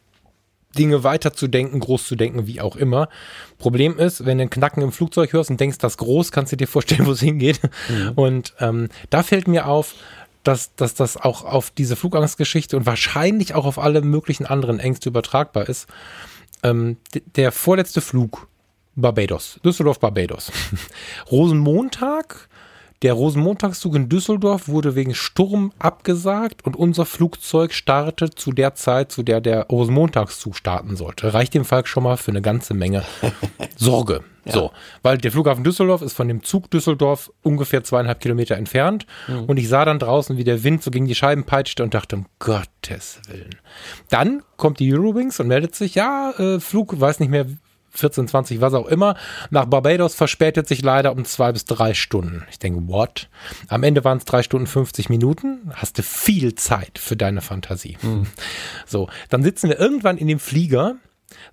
[0.77, 3.09] Dinge weiterzudenken, groß zu denken, wie auch immer.
[3.57, 6.57] Problem ist, wenn du einen Knacken im Flugzeug hörst und denkst, das groß, kannst du
[6.57, 7.59] dir vorstellen, wo es hingeht.
[7.89, 8.11] Mhm.
[8.15, 9.95] Und ähm, da fällt mir auf,
[10.43, 15.09] dass, dass das auch auf diese Flugangstgeschichte und wahrscheinlich auch auf alle möglichen anderen Ängste
[15.09, 15.87] übertragbar ist.
[16.63, 16.97] Ähm,
[17.35, 18.47] der vorletzte Flug,
[18.95, 20.51] Barbados, Düsseldorf-Barbados.
[21.31, 22.49] Rosenmontag
[23.01, 29.11] der Rosenmontagszug in Düsseldorf wurde wegen Sturm abgesagt und unser Flugzeug startet zu der Zeit,
[29.11, 31.33] zu der der Rosenmontagszug starten sollte.
[31.33, 33.03] Reicht dem Falk schon mal für eine ganze Menge
[33.75, 34.23] Sorge.
[34.45, 34.53] Ja.
[34.53, 34.71] So,
[35.03, 39.05] weil der Flughafen Düsseldorf ist von dem Zug Düsseldorf ungefähr zweieinhalb Kilometer entfernt.
[39.27, 39.45] Mhm.
[39.45, 42.15] Und ich sah dann draußen, wie der Wind so gegen die Scheiben peitschte und dachte,
[42.15, 43.55] um Gottes Willen.
[44.09, 47.45] Dann kommt die Eurowings und meldet sich, ja, äh, Flug, weiß nicht mehr,
[47.91, 49.15] 14, 20, was auch immer.
[49.49, 52.45] Nach Barbados verspätet sich leider um zwei bis drei Stunden.
[52.49, 53.29] Ich denke, what?
[53.67, 55.71] Am Ende waren es drei Stunden 50 Minuten.
[55.73, 57.97] Hast du viel Zeit für deine Fantasie.
[58.01, 58.27] Mhm.
[58.85, 60.95] So, dann sitzen wir irgendwann in dem Flieger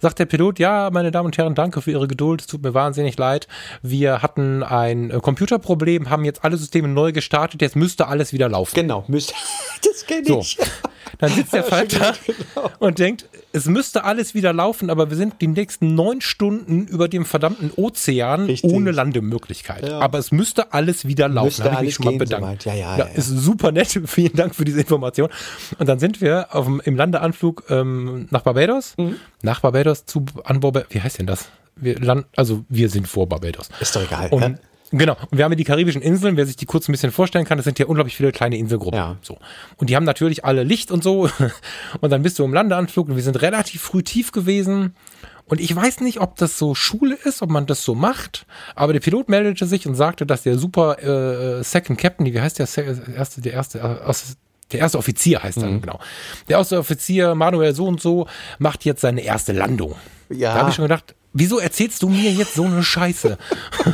[0.01, 2.75] Sagt der Pilot, ja, meine Damen und Herren, danke für Ihre Geduld, es tut mir
[2.75, 3.49] wahnsinnig leid.
[3.83, 8.49] Wir hatten ein äh, Computerproblem, haben jetzt alle Systeme neu gestartet, jetzt müsste alles wieder
[8.49, 8.75] laufen.
[8.75, 9.35] Genau, müsste.
[9.83, 10.57] Das kenne ich.
[10.57, 10.65] So.
[11.19, 12.71] Dann sitzt der Falter genau.
[12.79, 17.09] und denkt, es müsste alles wieder laufen, aber wir sind die nächsten neun Stunden über
[17.09, 18.71] dem verdammten Ozean Richtig.
[18.71, 19.89] ohne Landemöglichkeit.
[19.89, 20.01] Ja.
[20.01, 21.47] Aber es müsste alles wieder laufen.
[21.47, 22.63] Müsste Habe ich mich schon mal bedankt.
[22.63, 24.01] So ja, ja, ja, Ist super nett.
[24.07, 25.31] Vielen Dank für diese Information.
[25.79, 28.95] Und dann sind wir auf dem, im Landeanflug ähm, nach Barbados.
[28.99, 29.17] Mhm.
[29.43, 30.89] Nach Barbados zu an Barbados.
[30.91, 31.49] Wie heißt denn das?
[31.77, 33.69] Wir land, also wir sind vor Barbados.
[33.81, 34.29] Ist doch egal.
[34.31, 34.59] Und?
[34.91, 35.17] Genau.
[35.31, 37.59] Und wir haben ja die karibischen Inseln, wer sich die kurz ein bisschen vorstellen kann,
[37.59, 38.99] das sind ja unglaublich viele kleine Inselgruppen.
[38.99, 39.17] Ja.
[39.23, 39.39] So.
[39.77, 41.29] Und die haben natürlich alle Licht und so.
[42.01, 44.95] Und dann bist du im Landeanflug und wir sind relativ früh tief gewesen.
[45.47, 48.93] Und ich weiß nicht, ob das so Schule ist, ob man das so macht, aber
[48.93, 52.69] der Pilot meldete sich und sagte, dass der super äh, Second Captain, wie heißt der
[53.17, 54.15] erste, der erste, äh,
[54.73, 55.81] der erste Offizier heißt er, mhm.
[55.81, 56.01] genau.
[56.49, 58.27] Der erste Offizier, Manuel so und so,
[58.59, 59.95] macht jetzt seine erste Landung.
[60.29, 60.53] Ja.
[60.53, 63.39] Da habe ich schon gedacht, wieso erzählst du mir jetzt so eine Scheiße?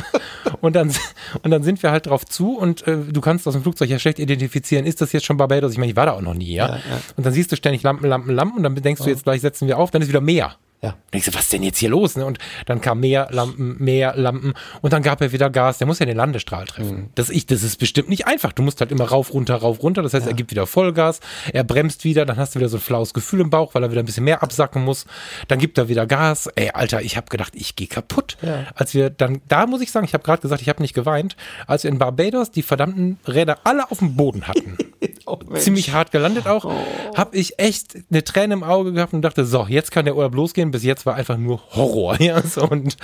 [0.61, 0.91] und, dann,
[1.43, 3.99] und dann sind wir halt drauf zu und äh, du kannst aus dem Flugzeug ja
[3.99, 5.71] schlecht identifizieren, ist das jetzt schon Barbados?
[5.71, 6.67] Ich meine, ich war da auch noch nie, ja?
[6.67, 7.01] ja, ja.
[7.15, 9.67] Und dann siehst du ständig Lampen, Lampen, Lampen und dann denkst du, jetzt gleich setzen
[9.67, 10.55] wir auf, dann ist wieder Meer.
[10.81, 10.89] Ja.
[10.91, 12.15] Und ich so, was ist denn jetzt hier los?
[12.15, 12.25] Ne?
[12.25, 15.77] Und dann kam mehr Lampen, mehr Lampen und dann gab er wieder Gas.
[15.79, 16.95] Der muss ja den Landestrahl treffen.
[16.97, 17.09] Mhm.
[17.15, 18.51] Das, ich, das ist bestimmt nicht einfach.
[18.51, 20.03] Du musst halt immer rauf, runter, rauf, runter.
[20.03, 20.31] Das heißt, ja.
[20.31, 21.21] er gibt wieder Vollgas,
[21.51, 23.91] er bremst wieder, dann hast du wieder so ein flaues Gefühl im Bauch, weil er
[23.91, 25.05] wieder ein bisschen mehr absacken muss.
[25.47, 26.47] Dann gibt er wieder Gas.
[26.55, 28.37] Ey, Alter, ich habe gedacht, ich gehe kaputt.
[28.41, 28.65] Ja.
[28.75, 31.35] Als wir dann, da muss ich sagen, ich habe gerade gesagt, ich habe nicht geweint,
[31.67, 34.77] als wir in Barbados die verdammten Räder alle auf dem Boden hatten.
[35.25, 36.65] oh, Ziemlich hart gelandet auch.
[36.65, 36.73] Oh.
[37.15, 40.35] Habe ich echt eine Träne im Auge gehabt und dachte, so, jetzt kann der Urlaub
[40.35, 40.64] losgehen.
[40.71, 42.19] Bis jetzt war einfach nur Horror.
[42.25, 42.97] Ja, so, und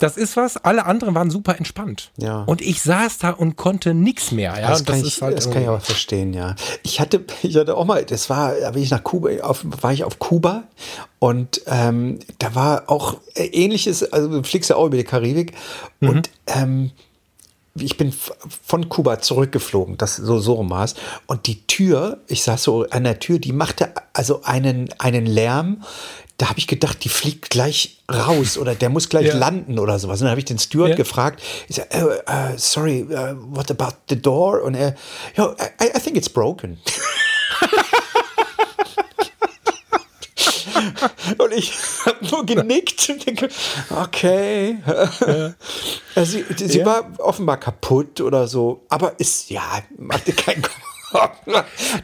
[0.00, 2.10] das ist was, alle anderen waren super entspannt.
[2.16, 2.42] Ja.
[2.42, 4.58] Und ich saß da und konnte nichts mehr.
[4.58, 6.56] Ja, das, kann, das, ich, halt das kann ich aber verstehen, ja.
[6.82, 9.92] Ich hatte, ich hatte auch mal, das war, da bin ich nach Kuba, auf, war
[9.92, 10.64] ich auf Kuba
[11.20, 15.52] und ähm, da war auch ähnliches, also du fliegst ja auch über die Karibik
[16.00, 16.08] mhm.
[16.08, 16.90] und ähm,
[17.76, 18.14] ich bin
[18.62, 20.94] von Kuba zurückgeflogen, das so so Maß.
[21.26, 25.82] Und die Tür, ich saß so an der Tür, die machte also einen, einen Lärm,
[26.44, 29.34] da habe ich gedacht, die fliegt gleich raus oder der muss gleich ja.
[29.34, 30.20] landen oder sowas.
[30.20, 30.94] Und dann habe ich den Steward ja.
[30.94, 34.62] gefragt, ich sag, oh, uh, sorry, uh, what about the door?
[34.62, 34.94] Und er,
[35.38, 36.76] yo, I, I think it's broken.
[41.38, 41.72] und ich
[42.04, 43.48] habe nur genickt und denke,
[43.88, 44.76] okay.
[46.14, 46.24] Ja.
[46.26, 46.84] sie, sie ja.
[46.84, 50.62] war offenbar kaputt oder so, aber ist, ja, machte keinen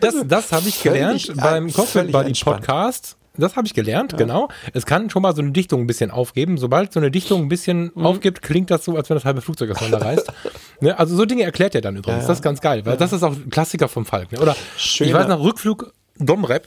[0.00, 4.18] Das, das habe ich gelernt beim Cockpit Buddy Podcast das habe ich gelernt, ja.
[4.18, 4.48] genau.
[4.72, 6.58] Es kann schon mal so eine Dichtung ein bisschen aufgeben.
[6.58, 8.06] Sobald so eine Dichtung ein bisschen mhm.
[8.06, 10.32] aufgibt, klingt das so, als wenn das halbe Flugzeug auseinanderreißt.
[10.80, 10.98] ne?
[10.98, 12.22] Also so Dinge erklärt er dann übrigens.
[12.22, 14.32] Ja, das ist ganz geil, weil das ist auch ein Klassiker vom Falk.
[14.32, 14.40] Ne?
[14.40, 15.08] Oder Schöner.
[15.08, 16.66] ich weiß noch, Rückflug Domrep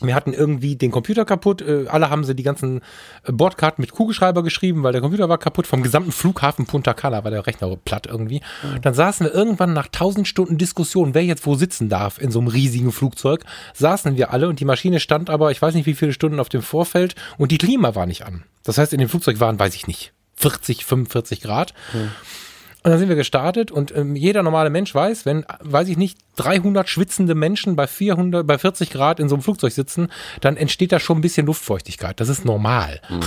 [0.00, 1.60] wir hatten irgendwie den Computer kaputt.
[1.60, 2.80] Äh, alle haben sie die ganzen
[3.24, 5.66] äh, Bordkarten mit Kugelschreiber geschrieben, weil der Computer war kaputt.
[5.66, 8.40] Vom gesamten Flughafen Punta Cana war der Rechner platt irgendwie.
[8.62, 8.82] Mhm.
[8.82, 12.38] Dann saßen wir irgendwann nach tausend Stunden Diskussion, wer jetzt wo sitzen darf in so
[12.38, 13.44] einem riesigen Flugzeug,
[13.74, 16.48] saßen wir alle und die Maschine stand aber, ich weiß nicht wie viele Stunden auf
[16.48, 18.44] dem Vorfeld und die Klima war nicht an.
[18.62, 21.74] Das heißt, in dem Flugzeug waren, weiß ich nicht, 40, 45 Grad.
[21.92, 22.10] Mhm.
[22.84, 26.18] Und dann sind wir gestartet und ähm, jeder normale Mensch weiß, wenn, weiß ich nicht,
[26.36, 30.08] 300 schwitzende Menschen bei 400, bei 40 Grad in so einem Flugzeug sitzen,
[30.40, 32.20] dann entsteht da schon ein bisschen Luftfeuchtigkeit.
[32.20, 33.00] Das ist normal.
[33.08, 33.20] Mhm.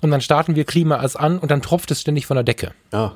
[0.00, 2.72] Und dann starten wir Klima als an und dann tropft es ständig von der Decke.
[2.92, 3.12] Ja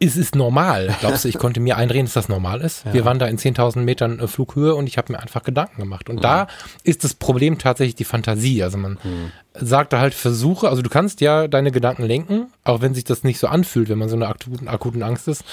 [0.00, 0.94] es ist normal.
[1.00, 2.84] Glaubst du, ich konnte mir einreden, dass das normal ist?
[2.84, 2.92] Ja.
[2.92, 6.08] Wir waren da in 10.000 Metern äh, Flughöhe und ich habe mir einfach Gedanken gemacht.
[6.08, 6.20] Und mhm.
[6.20, 6.46] da
[6.84, 8.62] ist das Problem tatsächlich die Fantasie.
[8.62, 9.32] Also man mhm.
[9.54, 13.24] sagt da halt Versuche, also du kannst ja deine Gedanken lenken, auch wenn sich das
[13.24, 15.44] nicht so anfühlt, wenn man so eine akuten, akuten Angst ist.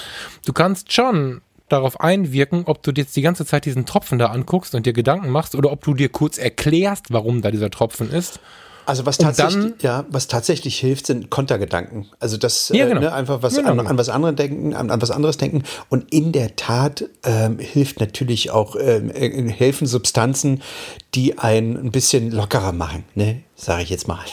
[0.44, 4.26] Du kannst schon darauf einwirken, ob du dir jetzt die ganze Zeit diesen Tropfen da
[4.26, 8.10] anguckst und dir Gedanken machst oder ob du dir kurz erklärst, warum da dieser Tropfen
[8.10, 8.38] ist
[8.86, 12.06] also was tatsächlich, dann, ja, was tatsächlich hilft, sind Kontergedanken.
[12.20, 13.00] Also das ja, äh, genau.
[13.00, 13.72] äh, ne, einfach was genau.
[13.72, 15.64] an, an, was anderes denken, an, an, was anderes denken.
[15.88, 20.62] Und in der Tat ähm, hilft natürlich auch ähm, äh, helfen Substanzen,
[21.14, 24.24] die einen ein bisschen lockerer machen, ne, sage ich jetzt mal.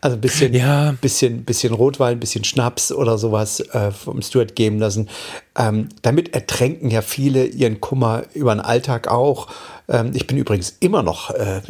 [0.00, 0.92] Also ein bisschen, ja.
[1.00, 5.08] bisschen, bisschen Rotwein, ein bisschen Schnaps oder sowas äh, vom Stuart geben lassen.
[5.56, 9.48] Ähm, damit ertränken ja viele ihren Kummer über den Alltag auch.
[9.88, 11.60] Ähm, ich bin übrigens immer noch äh,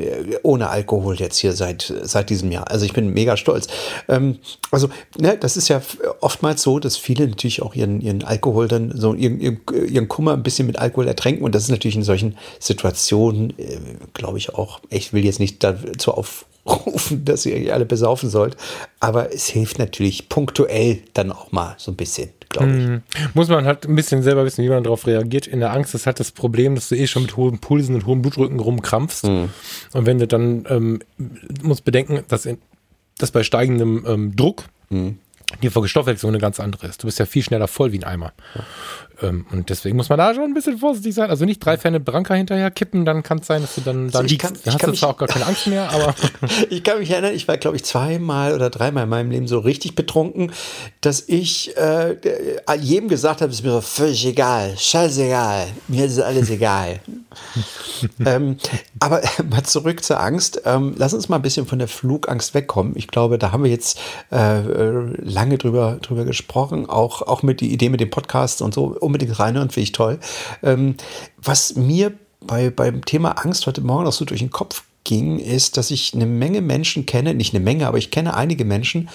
[0.42, 2.70] ohne Alkohol jetzt hier seit, seit diesem Jahr.
[2.70, 3.66] Also ich bin mega stolz.
[4.08, 4.38] Ähm,
[4.70, 4.88] also,
[5.18, 5.80] ne, das ist ja
[6.20, 10.42] oftmals so, dass viele natürlich auch ihren, ihren Alkohol dann so ihren, ihren Kummer ein
[10.42, 11.44] bisschen mit Alkohol ertränken.
[11.44, 13.78] Und das ist natürlich in solchen Situationen, äh,
[14.12, 18.30] glaube ich, auch, ich will jetzt nicht dazu auf rufen, dass ihr euch alle besaufen
[18.30, 18.56] sollt.
[19.00, 22.86] Aber es hilft natürlich punktuell dann auch mal so ein bisschen, glaube ich.
[22.86, 23.02] Mm,
[23.34, 25.46] muss man halt ein bisschen selber wissen, wie man darauf reagiert.
[25.46, 28.06] In der Angst ist halt das Problem, dass du eh schon mit hohen Pulsen und
[28.06, 29.24] hohem Blutdrücken rumkrampfst.
[29.24, 29.44] Mm.
[29.92, 31.00] Und wenn du dann, ähm,
[31.62, 32.58] musst bedenken, dass, in,
[33.18, 35.10] dass bei steigendem ähm, Druck mm
[35.62, 37.02] die Verstoffwechslung eine ganz andere ist.
[37.02, 38.32] Du bist ja viel schneller voll wie ein Eimer.
[39.20, 41.30] Ähm, und deswegen muss man da schon ein bisschen vorsichtig sein.
[41.30, 44.18] Also nicht drei Fälle Branca hinterher kippen, dann kann es sein, dass du dann da
[44.18, 44.46] also liegst.
[44.46, 46.14] Kann, dann hast du zwar auch gar keine Angst mehr, aber.
[46.70, 49.58] ich kann mich erinnern, ich war, glaube ich, zweimal oder dreimal in meinem Leben so
[49.58, 50.52] richtig betrunken,
[51.00, 52.16] dass ich äh,
[52.78, 57.00] jedem gesagt habe, es ist mir so völlig egal, scheißegal, mir ist alles egal.
[58.24, 58.56] ähm,
[59.00, 60.62] aber mal zurück zur Angst.
[60.64, 62.92] Ähm, lass uns mal ein bisschen von der Flugangst wegkommen.
[62.96, 63.98] Ich glaube, da haben wir jetzt
[64.30, 64.60] äh,
[65.38, 69.38] lange drüber, drüber gesprochen, auch, auch mit die Idee mit dem Podcast und so unbedingt
[69.38, 70.18] reinhören, finde ich toll.
[70.64, 70.96] Ähm,
[71.36, 75.76] was mir bei, beim Thema Angst heute Morgen auch so durch den Kopf ging, ist,
[75.76, 79.08] dass ich eine Menge Menschen kenne, nicht eine Menge, aber ich kenne einige Menschen,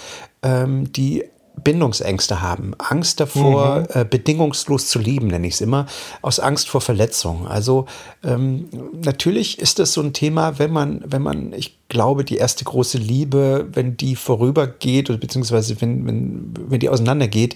[0.43, 1.25] ähm, die
[1.61, 3.85] Bindungsängste haben, Angst davor, mhm.
[4.01, 5.85] äh, bedingungslos zu lieben, nenne ich es immer,
[6.21, 7.47] aus Angst vor Verletzung.
[7.47, 7.85] Also
[8.23, 8.67] ähm,
[9.03, 12.97] natürlich ist das so ein Thema, wenn man, wenn man, ich glaube, die erste große
[12.97, 17.55] Liebe, wenn die vorübergeht oder beziehungsweise wenn, wenn, wenn die auseinandergeht,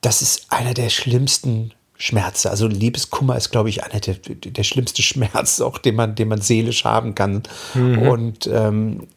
[0.00, 2.50] das ist einer der schlimmsten Schmerze.
[2.50, 6.40] Also Liebeskummer ist, glaube ich, einer der, der schlimmste Schmerz, auch den man, den man
[6.40, 7.42] seelisch haben kann.
[7.74, 7.98] Mhm.
[8.02, 9.08] Und ähm,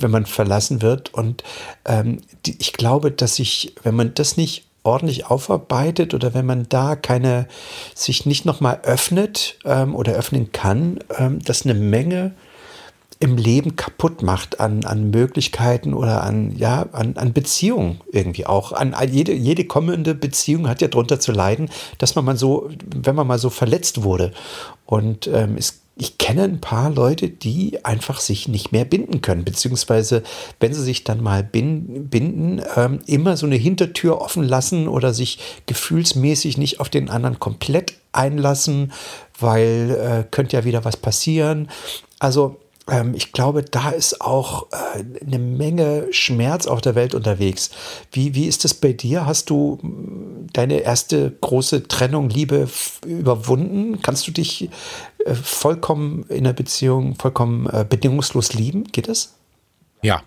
[0.00, 1.12] wenn man verlassen wird.
[1.14, 1.42] Und
[1.84, 6.66] ähm, die, ich glaube, dass sich, wenn man das nicht ordentlich aufarbeitet oder wenn man
[6.68, 7.46] da keine,
[7.94, 12.32] sich nicht nochmal öffnet ähm, oder öffnen kann, ähm, dass eine Menge
[13.20, 18.72] im Leben kaputt macht an, an Möglichkeiten oder an, ja, an, an Beziehungen irgendwie auch.
[18.72, 21.68] An, jede, jede kommende Beziehung hat ja darunter zu leiden,
[21.98, 24.32] dass man mal so, wenn man mal so verletzt wurde.
[24.86, 29.44] Und ähm, es ich kenne ein paar Leute, die einfach sich nicht mehr binden können,
[29.44, 30.22] beziehungsweise
[30.60, 35.40] wenn sie sich dann mal binden, ähm, immer so eine Hintertür offen lassen oder sich
[35.66, 38.92] gefühlsmäßig nicht auf den anderen komplett einlassen,
[39.40, 41.68] weil äh, könnte ja wieder was passieren.
[42.20, 42.60] Also
[43.14, 47.70] ich glaube, da ist auch äh, eine Menge Schmerz auf der Welt unterwegs.
[48.12, 49.26] Wie, wie ist es bei dir?
[49.26, 52.68] Hast du mm, deine erste große Trennung, Liebe
[53.06, 54.00] überwunden?
[54.00, 54.70] Kannst du dich
[55.24, 58.84] äh, vollkommen in der Beziehung, vollkommen äh, bedingungslos lieben?
[58.84, 59.34] Geht das?
[60.00, 60.22] Ja,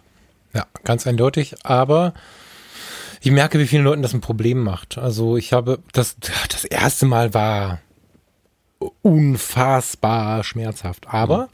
[0.53, 1.55] ja, ganz eindeutig.
[1.63, 2.13] Aber
[3.21, 4.97] ich merke, wie vielen Leuten das ein Problem macht.
[4.99, 6.15] Also ich habe das,
[6.49, 7.79] das erste Mal war
[9.01, 11.07] unfassbar schmerzhaft.
[11.07, 11.49] Aber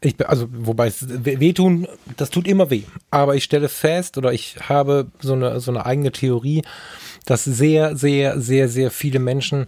[0.00, 2.82] ich, also, wobei es wehtun, das tut immer weh.
[3.10, 6.62] Aber ich stelle fest oder ich habe so eine, so eine eigene Theorie,
[7.26, 9.66] dass sehr, sehr, sehr, sehr viele Menschen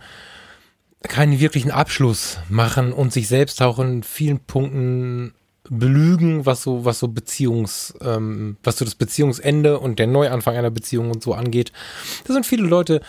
[1.02, 5.32] keinen wirklichen Abschluss machen und sich selbst auch in vielen Punkten
[5.70, 10.70] belügen, was so, was so Beziehungs, ähm, was so das Beziehungsende und der Neuanfang einer
[10.70, 11.72] Beziehung und so angeht.
[12.26, 13.00] Da sind viele Leute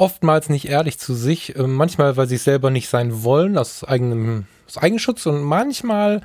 [0.00, 3.84] oftmals nicht ehrlich zu sich, äh, manchmal, weil sie es selber nicht sein wollen, aus
[3.84, 6.22] eigenem aus Eigenschutz und manchmal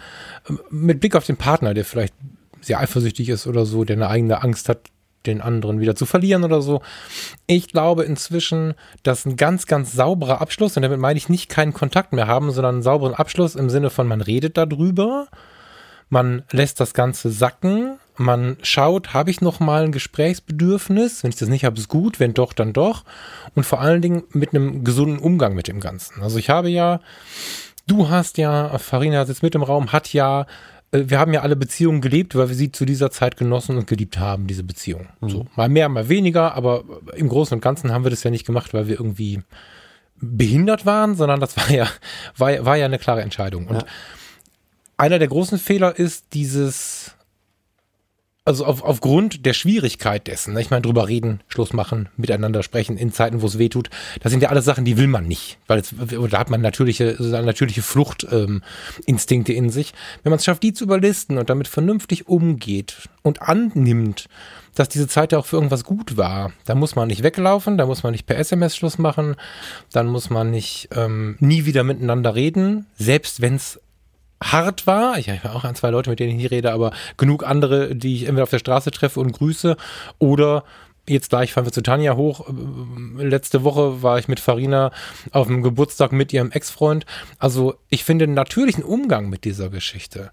[0.48, 2.14] äh, mit Blick auf den Partner, der vielleicht
[2.62, 4.90] sehr eifersüchtig ist oder so, der eine eigene Angst hat,
[5.26, 6.82] den anderen wieder zu verlieren oder so.
[7.48, 11.74] Ich glaube inzwischen, dass ein ganz, ganz sauberer Abschluss, und damit meine ich nicht keinen
[11.74, 15.28] Kontakt mehr haben, sondern einen sauberen Abschluss im Sinne von, man redet darüber,
[16.10, 21.24] man lässt das Ganze sacken, man schaut, habe ich noch mal ein Gesprächsbedürfnis?
[21.24, 23.04] Wenn ich das nicht habe, ist gut, wenn doch, dann doch.
[23.56, 26.22] Und vor allen Dingen mit einem gesunden Umgang mit dem Ganzen.
[26.22, 27.00] Also ich habe ja,
[27.88, 30.46] du hast ja, Farina sitzt mit im Raum, hat ja
[30.92, 33.88] äh, wir haben ja alle Beziehungen gelebt, weil wir sie zu dieser Zeit genossen und
[33.88, 35.08] geliebt haben, diese Beziehung.
[35.22, 35.30] Mhm.
[35.30, 36.84] So, mal mehr, mal weniger, aber
[37.16, 39.42] im Großen und Ganzen haben wir das ja nicht gemacht, weil wir irgendwie
[40.18, 41.88] behindert waren, sondern das war ja,
[42.38, 43.68] war, war ja eine klare Entscheidung.
[43.68, 43.88] Und ja.
[44.98, 47.15] einer der großen Fehler ist dieses,
[48.46, 52.96] also auf, aufgrund der Schwierigkeit dessen, ne, ich meine, drüber reden, Schluss machen, miteinander sprechen
[52.96, 53.90] in Zeiten, wo es weh tut,
[54.22, 55.94] das sind ja alles Sachen, die will man nicht, weil es,
[56.30, 59.94] da hat man natürliche, natürliche Fluchtinstinkte ähm, in sich.
[60.22, 64.30] Wenn man es schafft, die zu überlisten und damit vernünftig umgeht und annimmt,
[64.76, 67.88] dass diese Zeit ja auch für irgendwas gut war, da muss man nicht weglaufen, da
[67.88, 69.36] muss man nicht per SMS Schluss machen,
[69.92, 73.80] dann muss man nicht ähm, nie wieder miteinander reden, selbst wenn es
[74.44, 75.18] hart war.
[75.18, 78.16] Ich habe auch ein, zwei Leute, mit denen ich nie rede, aber genug andere, die
[78.16, 79.78] ich entweder auf der Straße treffe und grüße
[80.20, 80.64] oder
[81.08, 82.48] jetzt gleich fahren wir zu Tanja hoch.
[83.18, 84.92] Letzte Woche war ich mit Farina
[85.32, 87.06] auf dem Geburtstag mit ihrem Ex-Freund.
[87.38, 90.32] Also ich finde einen natürlichen Umgang mit dieser Geschichte.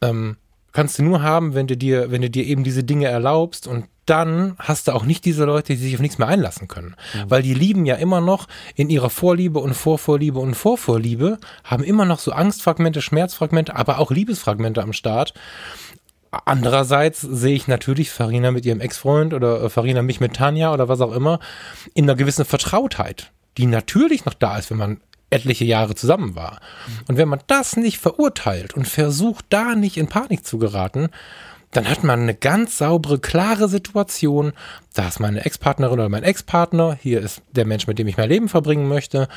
[0.00, 0.36] Ähm,
[0.72, 3.86] kannst du nur haben, wenn du dir, wenn du dir eben diese Dinge erlaubst und
[4.10, 6.96] dann hast du auch nicht diese Leute, die sich auf nichts mehr einlassen können.
[7.14, 7.30] Mhm.
[7.30, 12.04] Weil die lieben ja immer noch in ihrer Vorliebe und Vorvorliebe und Vorvorliebe, haben immer
[12.04, 15.32] noch so Angstfragmente, Schmerzfragmente, aber auch Liebesfragmente am Start.
[16.30, 20.88] Andererseits sehe ich natürlich Farina mit ihrem Ex-Freund oder äh, Farina mich mit Tanja oder
[20.88, 21.38] was auch immer
[21.94, 25.00] in einer gewissen Vertrautheit, die natürlich noch da ist, wenn man
[25.30, 26.60] etliche Jahre zusammen war.
[27.08, 31.10] Und wenn man das nicht verurteilt und versucht, da nicht in Panik zu geraten,
[31.70, 34.52] dann hat man eine ganz saubere, klare Situation.
[34.92, 38.28] Da ist meine Ex-Partnerin oder mein Ex-Partner, hier ist der Mensch, mit dem ich mein
[38.28, 39.28] Leben verbringen möchte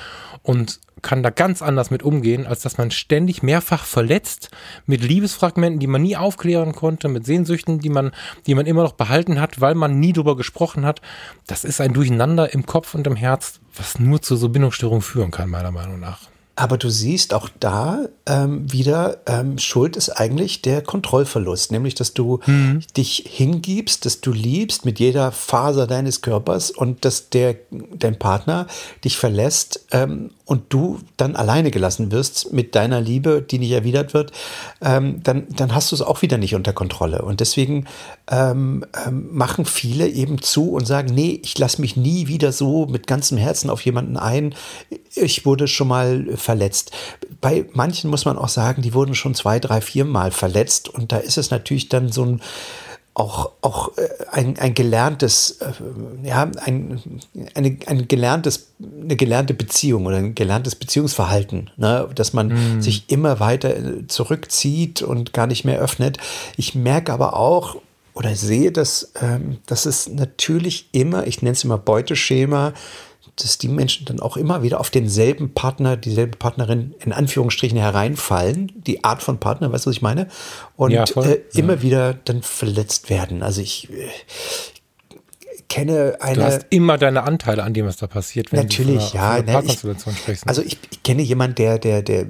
[0.41, 4.49] und kann da ganz anders mit umgehen, als dass man ständig mehrfach verletzt
[4.87, 8.11] mit Liebesfragmenten, die man nie aufklären konnte, mit Sehnsüchten, die man,
[8.47, 11.01] die man immer noch behalten hat, weil man nie drüber gesprochen hat.
[11.45, 15.29] Das ist ein Durcheinander im Kopf und im Herz, was nur zu so Bindungsstörungen führen
[15.29, 16.32] kann, meiner Meinung nach.
[16.55, 22.13] Aber du siehst auch da ähm, wieder, ähm, Schuld ist eigentlich der Kontrollverlust, nämlich dass
[22.13, 22.81] du mhm.
[22.95, 28.67] dich hingibst, dass du liebst mit jeder Faser deines Körpers und dass der, dein Partner
[29.03, 34.13] dich verlässt ähm, und du dann alleine gelassen wirst mit deiner Liebe, die nicht erwidert
[34.13, 34.31] wird,
[34.81, 37.21] ähm, dann, dann hast du es auch wieder nicht unter Kontrolle.
[37.21, 37.85] Und deswegen
[38.29, 42.87] ähm, ähm, machen viele eben zu und sagen, nee, ich lasse mich nie wieder so
[42.87, 44.53] mit ganzem Herzen auf jemanden ein.
[45.15, 46.91] Ich wurde schon mal verletzt.
[47.39, 50.89] Bei manchen muss man auch sagen, die wurden schon zwei, drei, vier Mal verletzt.
[50.89, 52.41] Und da ist es natürlich dann so ein
[53.15, 56.99] auch, auch äh, ein, ein gelerntes, äh, ja, ein,
[57.53, 62.09] eine, ein gelerntes, eine gelernte Beziehung oder ein gelerntes Beziehungsverhalten, ne?
[62.15, 62.81] dass man mm.
[62.81, 66.17] sich immer weiter äh, zurückzieht und gar nicht mehr öffnet.
[66.57, 67.77] Ich merke aber auch
[68.15, 72.73] oder sehe, dass, ähm, dass es natürlich immer, ich nenne es immer Beuteschema,
[73.37, 78.71] dass die Menschen dann auch immer wieder auf denselben Partner, dieselbe Partnerin in Anführungsstrichen hereinfallen,
[78.75, 80.27] die Art von Partner, weißt du, was ich meine?
[80.75, 81.81] Und ja, äh, immer ja.
[81.81, 83.41] wieder dann verletzt werden.
[83.41, 84.07] Also ich äh,
[85.67, 86.35] kenne eine.
[86.35, 89.47] Du hast immer deine Anteile an dem, was da passiert, wenn natürlich, du von einer,
[89.47, 90.45] ja, von einer ich, sprichst.
[90.45, 90.49] Ne?
[90.49, 92.27] Also ich, ich kenne jemanden, der, der, der,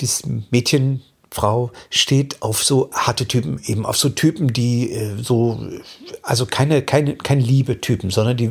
[0.00, 5.60] dieses Mädchen Frau steht auf so harte Typen, eben auf so Typen, die äh, so,
[6.22, 8.50] also keine, keine, kein Liebe-Typen, sondern die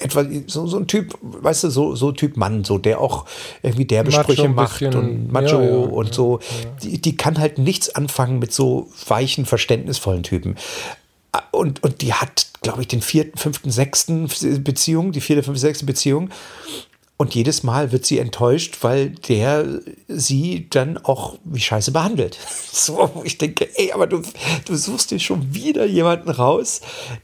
[0.00, 3.26] etwa so, so ein Typ, weißt du, so, so Typ Mann, so der auch
[3.62, 6.40] irgendwie derbe Sprüche macht und Macho ja, ja, und ja, so.
[6.82, 10.56] Die, die kann halt nichts anfangen mit so weichen, verständnisvollen Typen.
[11.52, 14.28] Und, und die hat, glaube ich, den vierten, fünften, sechsten
[14.62, 16.30] Beziehung, die vierte, fünfte, sechste Beziehung.
[17.18, 22.38] Und jedes Mal wird sie enttäuscht, weil der sie dann auch wie scheiße behandelt.
[22.76, 24.20] So, wo ich denke, ey, aber du,
[24.66, 26.82] du suchst dir schon wieder jemanden raus,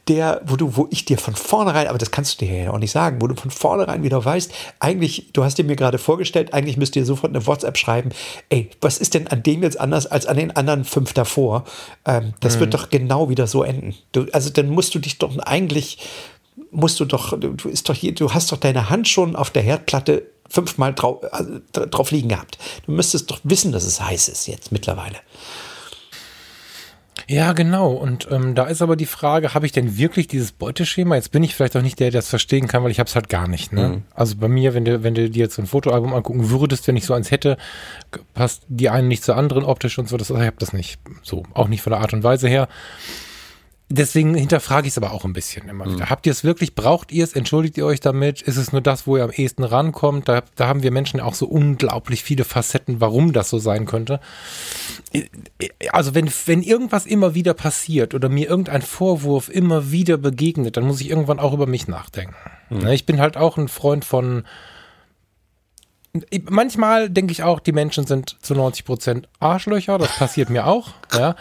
[0.08, 2.78] der, wo du, wo ich dir von vornherein, aber das kannst du dir ja auch
[2.78, 6.54] nicht sagen, wo du von vornherein wieder weißt, eigentlich, du hast dir mir gerade vorgestellt,
[6.54, 8.10] eigentlich müsst ihr sofort eine WhatsApp schreiben,
[8.48, 11.64] ey, was ist denn an dem jetzt anders als an den anderen fünf davor?
[12.06, 12.60] Ähm, das mhm.
[12.60, 13.94] wird doch genau wieder so enden.
[14.12, 15.98] Du, also dann musst du dich doch eigentlich
[16.72, 19.62] musst du doch, du, ist doch hier, du hast doch deine Hand schon auf der
[19.62, 22.58] Herdplatte fünfmal drauf, also, drauf liegen gehabt.
[22.86, 25.18] Du müsstest doch wissen, dass es heiß ist jetzt mittlerweile.
[27.28, 27.92] Ja, genau.
[27.92, 31.14] Und ähm, da ist aber die Frage, habe ich denn wirklich dieses Beuteschema?
[31.14, 33.14] Jetzt bin ich vielleicht auch nicht der, der das verstehen kann, weil ich habe es
[33.14, 33.72] halt gar nicht.
[33.72, 33.88] Ne?
[33.88, 34.02] Mhm.
[34.14, 36.96] Also bei mir, wenn du, wenn du dir jetzt so ein Fotoalbum angucken würdest, wenn
[36.96, 37.56] ich so eins hätte,
[38.34, 40.16] passt die eine nicht zur anderen optisch und so.
[40.16, 41.44] Das, ich habe das nicht so.
[41.54, 42.68] Auch nicht von der Art und Weise her
[43.92, 46.06] deswegen hinterfrage ich es aber auch ein bisschen immer wieder.
[46.06, 46.10] Mhm.
[46.10, 48.42] Habt ihr es wirklich, braucht ihr es, entschuldigt ihr euch damit?
[48.42, 50.28] Ist es nur das, wo ihr am ehesten rankommt?
[50.28, 54.20] Da, da haben wir Menschen auch so unglaublich viele Facetten, warum das so sein könnte.
[55.90, 60.84] Also wenn, wenn irgendwas immer wieder passiert oder mir irgendein Vorwurf immer wieder begegnet, dann
[60.84, 62.34] muss ich irgendwann auch über mich nachdenken.
[62.70, 62.86] Mhm.
[62.88, 64.44] Ich bin halt auch ein Freund von,
[66.50, 69.98] manchmal denke ich auch, die Menschen sind zu 90 Prozent Arschlöcher.
[69.98, 70.90] Das passiert mir auch.
[71.16, 71.36] Ja.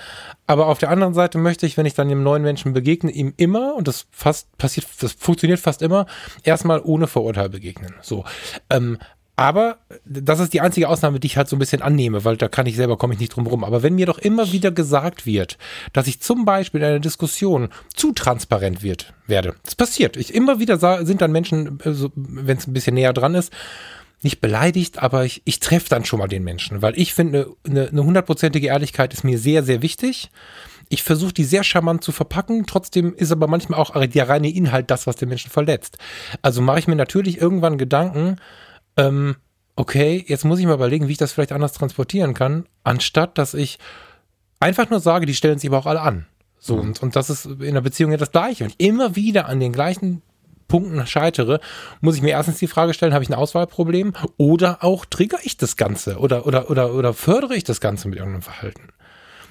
[0.47, 3.33] Aber auf der anderen Seite möchte ich, wenn ich dann dem neuen Menschen begegne, ihm
[3.37, 6.05] immer, und das fast passiert, das funktioniert fast immer,
[6.43, 7.93] erstmal ohne Vorurteil begegnen.
[8.01, 8.23] So.
[8.69, 8.97] Ähm,
[9.35, 12.47] aber das ist die einzige Ausnahme, die ich halt so ein bisschen annehme, weil da
[12.47, 13.63] kann ich selber, komme ich nicht drum rum.
[13.63, 15.57] Aber wenn mir doch immer wieder gesagt wird,
[15.93, 20.15] dass ich zum Beispiel in einer Diskussion zu transparent wird, werde, das passiert.
[20.15, 23.51] Ich immer wieder sind dann Menschen, also, wenn es ein bisschen näher dran ist,
[24.23, 27.89] nicht beleidigt, aber ich, ich treffe dann schon mal den Menschen, weil ich finde, eine,
[27.91, 30.29] hundertprozentige Ehrlichkeit ist mir sehr, sehr wichtig.
[30.89, 34.91] Ich versuche die sehr charmant zu verpacken, trotzdem ist aber manchmal auch der reine Inhalt
[34.91, 35.97] das, was den Menschen verletzt.
[36.41, 38.35] Also mache ich mir natürlich irgendwann Gedanken,
[38.97, 39.37] ähm,
[39.75, 43.53] okay, jetzt muss ich mal überlegen, wie ich das vielleicht anders transportieren kann, anstatt dass
[43.53, 43.79] ich
[44.59, 46.27] einfach nur sage, die stellen sich aber auch alle an.
[46.59, 46.81] So, mhm.
[46.81, 48.65] und, und das ist in der Beziehung ja das Gleiche.
[48.65, 50.21] Und immer wieder an den gleichen
[50.71, 51.59] Punkten scheitere,
[51.99, 55.57] muss ich mir erstens die Frage stellen, habe ich ein Auswahlproblem oder auch trigger ich
[55.57, 58.87] das Ganze oder, oder, oder, oder fördere ich das Ganze mit irgendeinem Verhalten?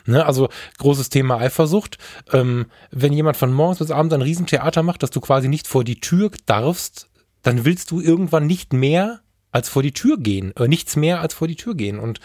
[0.06, 0.48] Ne, also
[0.78, 1.98] großes Thema Eifersucht.
[2.32, 5.84] Ähm, wenn jemand von morgens bis abends ein Riesentheater macht, dass du quasi nicht vor
[5.84, 7.10] die Tür darfst,
[7.42, 9.20] dann willst du irgendwann nicht mehr
[9.52, 11.98] als vor die Tür gehen, äh, nichts mehr als vor die Tür gehen.
[11.98, 12.18] Und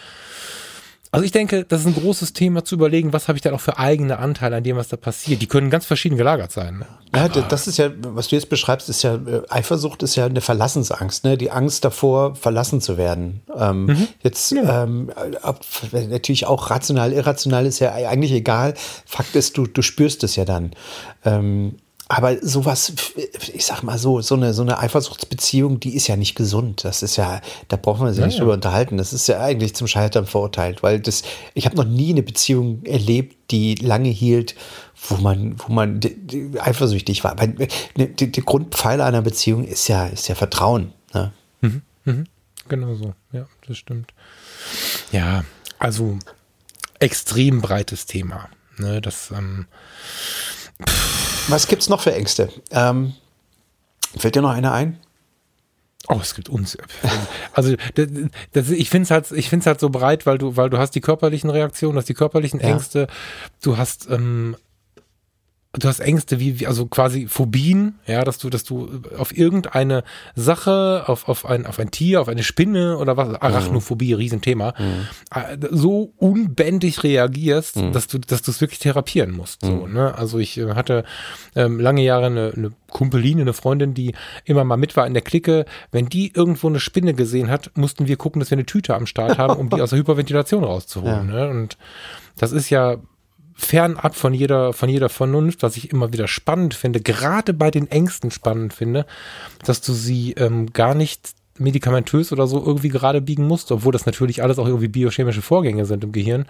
[1.16, 3.62] also ich denke, das ist ein großes Thema zu überlegen, was habe ich dann auch
[3.62, 5.42] für eigene Anteile an dem, was da passiert.
[5.42, 6.80] Die können ganz verschieden gelagert sein.
[6.80, 6.86] Ne?
[7.16, 10.42] Ja, das ist ja, was du jetzt beschreibst, ist ja, äh, Eifersucht ist ja eine
[10.42, 11.38] Verlassensangst, ne?
[11.38, 13.42] Die Angst davor, verlassen zu werden.
[13.58, 14.08] Ähm, mhm.
[14.22, 14.84] Jetzt ja.
[14.84, 15.12] ähm,
[15.92, 18.74] natürlich auch rational, irrational ist ja eigentlich egal.
[19.06, 20.72] Fakt ist, du, du spürst es ja dann.
[21.24, 21.78] Ähm,
[22.08, 22.94] aber sowas,
[23.54, 26.84] ich sag mal so, so eine, so eine Eifersuchtsbeziehung, die ist ja nicht gesund.
[26.84, 28.42] Das ist ja, da brauchen wir uns ja, nicht ja.
[28.42, 28.98] drüber unterhalten.
[28.98, 31.24] Das ist ja eigentlich zum Scheitern verurteilt, weil das,
[31.56, 34.56] ich habe noch nie eine Beziehung erlebt, die lange hielt,
[35.10, 36.00] wo man, wo man
[36.60, 37.32] eifersüchtig war.
[37.32, 40.94] Aber ne, der Grundpfeiler einer Beziehung ist ja, ist ja Vertrauen.
[41.14, 41.34] Ne?
[41.62, 42.24] Mhm, mhm.
[42.68, 44.14] Genau so, ja, das stimmt.
[45.12, 45.44] Ja,
[45.80, 46.20] also
[47.00, 48.50] extrem breites Thema.
[48.78, 49.66] Ne, das, ähm,
[51.48, 52.50] was gibt es noch für Ängste?
[52.72, 53.14] Ähm,
[54.18, 55.00] fällt dir noch einer ein?
[56.08, 56.78] Oh, es gibt uns.
[57.54, 58.08] Also das,
[58.52, 60.92] das, ich finde es halt, ich finde halt so breit, weil du, weil du hast
[60.92, 63.08] die körperlichen Reaktionen, du hast die körperlichen Ängste, ja.
[63.62, 64.56] du hast ähm,
[65.78, 70.04] du hast Ängste wie, also quasi Phobien, ja, dass du, dass du auf irgendeine
[70.36, 74.20] Sache, auf, auf ein, auf ein Tier, auf eine Spinne oder was, Arachnophobie, mhm.
[74.20, 75.68] Riesenthema, mhm.
[75.72, 77.92] so unbändig reagierst, mhm.
[77.92, 79.62] dass du, dass du es wirklich therapieren musst.
[79.62, 79.94] So, mhm.
[79.94, 80.16] ne?
[80.18, 81.04] Also ich äh, hatte
[81.56, 84.14] ähm, lange Jahre eine, eine Kumpeline, eine Freundin, die
[84.46, 85.66] immer mal mit war in der Clique.
[85.92, 89.06] Wenn die irgendwo eine Spinne gesehen hat, mussten wir gucken, dass wir eine Tüte am
[89.06, 91.16] Start haben, um die aus der Hyperventilation rauszuholen.
[91.36, 91.46] Ja.
[91.46, 91.50] Ne?
[91.50, 91.78] Und
[92.38, 92.98] das ist ja
[93.56, 97.90] fernab von jeder, von jeder Vernunft, was ich immer wieder spannend finde, gerade bei den
[97.90, 99.06] Ängsten spannend finde,
[99.66, 104.06] dass du sie ähm, gar nicht medikamentös oder so irgendwie gerade biegen musst, obwohl das
[104.06, 106.46] natürlich alles auch irgendwie biochemische Vorgänge sind im Gehirn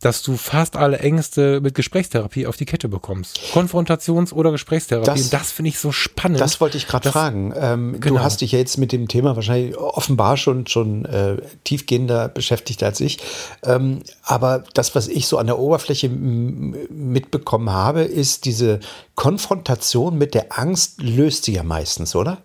[0.00, 3.40] dass du fast alle Ängste mit Gesprächstherapie auf die Kette bekommst.
[3.52, 5.06] Konfrontations- oder Gesprächstherapie.
[5.06, 6.40] Das, das finde ich so spannend.
[6.40, 7.52] Das wollte ich gerade fragen.
[7.56, 8.16] Ähm, genau.
[8.16, 12.82] Du hast dich ja jetzt mit dem Thema wahrscheinlich offenbar schon, schon äh, tiefgehender beschäftigt
[12.84, 13.18] als ich.
[13.64, 18.78] Ähm, aber das, was ich so an der Oberfläche mitbekommen habe, ist diese
[19.16, 22.38] Konfrontation mit der Angst löst sie ja meistens, oder?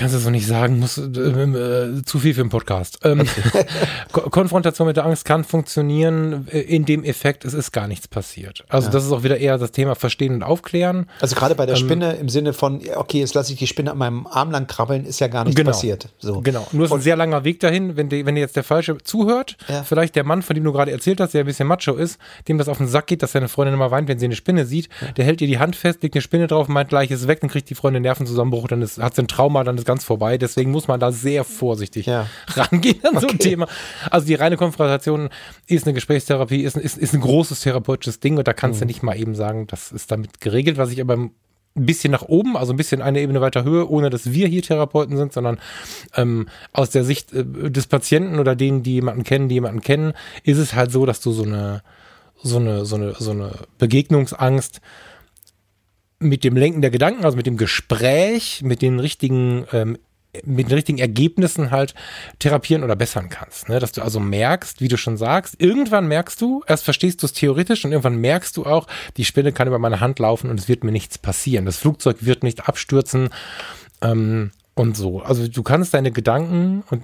[0.00, 3.00] Kannst du so nicht sagen, muss äh, äh, zu viel für den Podcast.
[3.04, 3.22] Ähm,
[4.12, 8.64] Konfrontation mit der Angst kann funktionieren äh, in dem Effekt, es ist gar nichts passiert.
[8.70, 8.92] Also ja.
[8.92, 11.06] das ist auch wieder eher das Thema Verstehen und Aufklären.
[11.20, 13.90] Also gerade bei der ähm, Spinne im Sinne von, okay, jetzt lasse ich die Spinne
[13.90, 16.08] an meinem Arm lang krabbeln, ist ja gar nichts genau, passiert.
[16.18, 16.40] So.
[16.40, 18.96] Genau, nur ist ein sehr langer Weg dahin, wenn, die, wenn dir jetzt der Falsche
[19.04, 19.82] zuhört, ja.
[19.82, 22.56] vielleicht der Mann, von dem du gerade erzählt hast, der ein bisschen macho ist, dem
[22.56, 24.88] das auf den Sack geht, dass seine Freundin immer weint, wenn sie eine Spinne sieht,
[25.02, 25.12] ja.
[25.12, 27.50] der hält ihr die Hand fest, legt eine Spinne drauf, meint gleich, ist weg, dann
[27.50, 30.38] kriegt die Freundin Nervenzusammenbruch, dann ist, hat sie ein Trauma, dann ist ganz vorbei.
[30.38, 32.28] Deswegen muss man da sehr vorsichtig ja.
[32.48, 33.66] rangehen an so ein Thema.
[34.08, 35.30] Also die reine Konfrontation
[35.66, 38.82] ist eine Gesprächstherapie, ist, ist, ist ein großes therapeutisches Ding und da kannst mhm.
[38.82, 41.32] du nicht mal eben sagen, das ist damit geregelt, was ich aber ein
[41.74, 45.16] bisschen nach oben, also ein bisschen eine Ebene weiter Höhe, ohne dass wir hier Therapeuten
[45.16, 45.58] sind, sondern
[46.14, 50.12] ähm, aus der Sicht äh, des Patienten oder denen, die jemanden kennen, die jemanden kennen,
[50.44, 51.82] ist es halt so, dass du so eine
[52.42, 54.80] so eine so eine so eine Begegnungsangst
[56.20, 59.98] mit dem Lenken der Gedanken, also mit dem Gespräch, mit den richtigen ähm,
[60.44, 61.94] mit den richtigen Ergebnissen halt
[62.38, 63.68] therapieren oder bessern kannst.
[63.68, 63.80] Ne?
[63.80, 67.32] Dass du also merkst, wie du schon sagst, irgendwann merkst du, erst verstehst du es
[67.32, 70.68] theoretisch und irgendwann merkst du auch, die Spinne kann über meine Hand laufen und es
[70.68, 71.64] wird mir nichts passieren.
[71.64, 73.30] Das Flugzeug wird nicht abstürzen
[74.02, 75.20] ähm, und so.
[75.20, 77.02] Also du kannst deine Gedanken und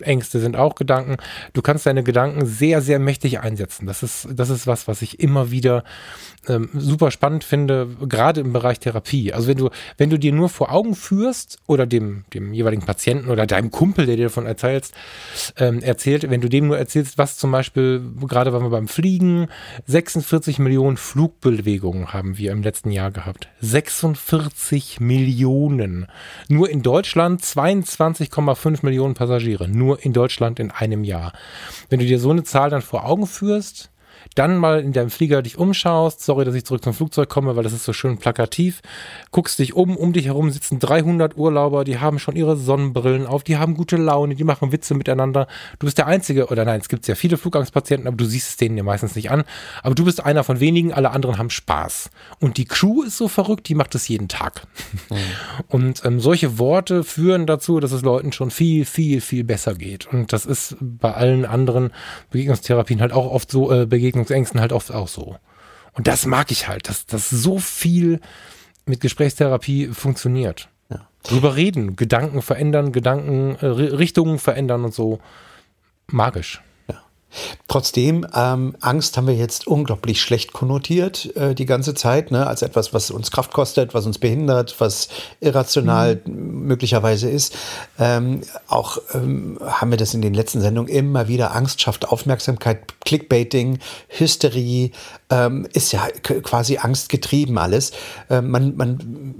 [0.00, 1.16] Ängste sind auch Gedanken.
[1.52, 3.86] Du kannst deine Gedanken sehr, sehr mächtig einsetzen.
[3.86, 5.84] Das ist, das ist was, was ich immer wieder
[6.48, 9.32] ähm, super spannend finde, gerade im Bereich Therapie.
[9.32, 13.30] Also wenn du, wenn du dir nur vor Augen führst oder dem, dem jeweiligen Patienten
[13.30, 14.94] oder deinem Kumpel, der dir davon erzählst,
[15.56, 19.48] ähm, erzählt, wenn du dem nur erzählst, was zum Beispiel, gerade waren wir beim Fliegen,
[19.86, 23.48] 46 Millionen Flugbewegungen haben wir im letzten Jahr gehabt.
[23.60, 26.06] 46 Millionen.
[26.48, 29.68] Nur in Deutschland 22,5 Millionen Passagiere.
[29.68, 31.32] Nur in Deutschland in einem Jahr.
[31.88, 33.90] Wenn du dir so eine Zahl dann vor Augen führst,
[34.34, 37.64] dann mal in deinem Flieger dich umschaust, sorry, dass ich zurück zum Flugzeug komme, weil
[37.64, 38.82] das ist so schön plakativ,
[39.30, 43.42] guckst dich um, um dich herum sitzen 300 Urlauber, die haben schon ihre Sonnenbrillen auf,
[43.42, 45.48] die haben gute Laune, die machen Witze miteinander.
[45.78, 48.56] Du bist der Einzige, oder nein, es gibt ja viele Flugangstpatienten, aber du siehst es
[48.56, 49.44] denen ja meistens nicht an,
[49.82, 52.10] aber du bist einer von wenigen, alle anderen haben Spaß.
[52.38, 54.62] Und die Crew ist so verrückt, die macht es jeden Tag.
[55.10, 55.16] Mhm.
[55.68, 60.06] Und ähm, solche Worte führen dazu, dass es Leuten schon viel, viel, viel besser geht.
[60.06, 61.90] Und das ist bei allen anderen
[62.30, 65.36] Begegnungstherapien halt auch oft so, äh, Begegnungs Berührungsängsten halt oft auch so.
[65.92, 68.20] Und das mag ich halt, dass, dass so viel
[68.86, 70.68] mit Gesprächstherapie funktioniert.
[70.90, 71.08] Ja.
[71.22, 75.20] Drüber reden, Gedanken verändern, Gedanken, äh, Richtungen verändern und so.
[76.06, 76.62] Magisch.
[77.68, 82.62] Trotzdem, ähm, Angst haben wir jetzt unglaublich schlecht konnotiert äh, die ganze Zeit, ne, als
[82.62, 85.08] etwas, was uns Kraft kostet, was uns behindert, was
[85.40, 86.66] irrational mhm.
[86.66, 87.54] möglicherweise ist.
[87.98, 91.54] Ähm, auch ähm, haben wir das in den letzten Sendungen immer wieder.
[91.54, 94.92] Angst schafft Aufmerksamkeit, Clickbaiting, Hysterie,
[95.30, 97.92] ähm, ist ja quasi angstgetrieben alles.
[98.30, 99.34] Ähm, man, man,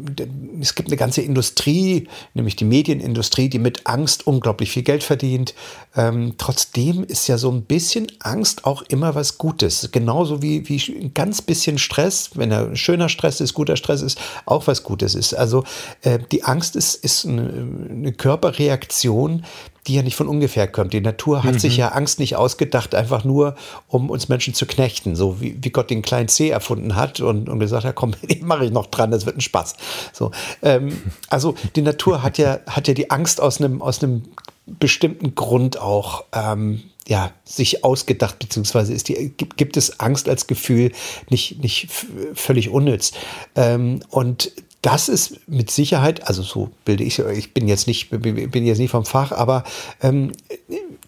[0.61, 5.55] es gibt eine ganze Industrie, nämlich die Medienindustrie, die mit Angst unglaublich viel Geld verdient.
[5.97, 9.89] Ähm, trotzdem ist ja so ein bisschen Angst auch immer was Gutes.
[9.93, 14.19] Genauso wie, wie ein ganz bisschen Stress, wenn er schöner Stress ist, guter Stress ist,
[14.45, 15.35] auch was Gutes ist.
[15.35, 15.65] Also
[16.03, 19.45] äh, die Angst ist, ist eine, eine Körperreaktion,
[19.89, 20.93] die ja nicht von ungefähr kommt.
[20.93, 21.59] Die Natur hat mhm.
[21.59, 23.57] sich ja Angst nicht ausgedacht, einfach nur,
[23.89, 25.17] um uns Menschen zu knechten.
[25.17, 28.47] So wie, wie Gott den kleinen C erfunden hat und, und gesagt hat, komm, den
[28.47, 29.75] mache ich noch dran, das wird ein Spaß.
[30.13, 30.31] So,
[30.63, 30.97] ähm,
[31.29, 34.25] also die Natur hat ja, hat ja die Angst aus einem, aus einem
[34.67, 40.47] bestimmten Grund auch ähm, ja, sich ausgedacht, beziehungsweise ist die, gibt, gibt es Angst als
[40.47, 40.93] Gefühl
[41.31, 41.89] nicht, nicht
[42.35, 43.13] völlig unnütz.
[43.57, 44.53] Ähm, und
[44.83, 48.91] das ist mit Sicherheit, also so bilde ich, ich bin jetzt nicht, bin jetzt nicht
[48.91, 49.65] vom Fach, aber
[50.03, 50.33] ähm,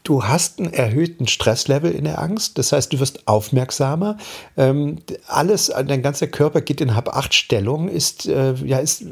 [0.03, 2.59] du hast einen erhöhten Stresslevel in der Angst.
[2.59, 4.17] Das heißt, du wirst aufmerksamer.
[4.57, 9.05] Ähm, alles, dein ganzer Körper geht in Hab-Acht-Stellung, ist, äh, ja, ist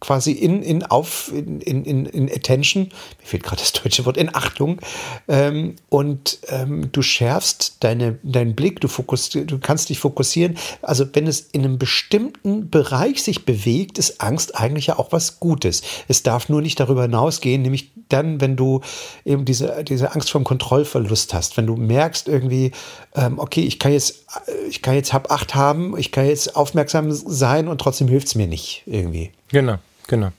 [0.00, 4.34] quasi in, in, auf, in, in, in Attention, mir fehlt gerade das deutsche Wort, in
[4.34, 4.80] Achtung.
[5.26, 10.56] Ähm, und ähm, du schärfst deine, deinen Blick, du, du kannst dich fokussieren.
[10.82, 15.40] Also wenn es in einem bestimmten Bereich sich bewegt, ist Angst eigentlich ja auch was
[15.40, 15.82] Gutes.
[16.06, 18.80] Es darf nur nicht darüber hinausgehen, nämlich dann, wenn du
[19.24, 22.72] eben diese, diese Angst vom Kontrollverlust hast, wenn du merkst irgendwie,
[23.14, 24.26] ähm, okay, ich kann jetzt,
[24.68, 28.34] ich kann jetzt hab acht haben, ich kann jetzt aufmerksam sein und trotzdem hilft es
[28.34, 29.32] mir nicht irgendwie.
[29.50, 29.78] Genau.
[30.08, 30.32] Genau.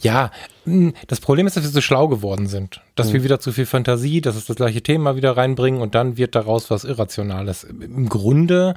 [0.00, 0.30] Ja,
[0.64, 2.80] hm, das Problem ist, dass wir so schlau geworden sind.
[2.94, 3.14] Dass mhm.
[3.14, 6.34] wir wieder zu viel Fantasie, dass es das gleiche Thema wieder reinbringen und dann wird
[6.34, 7.64] daraus was Irrationales.
[7.64, 8.74] Im Grunde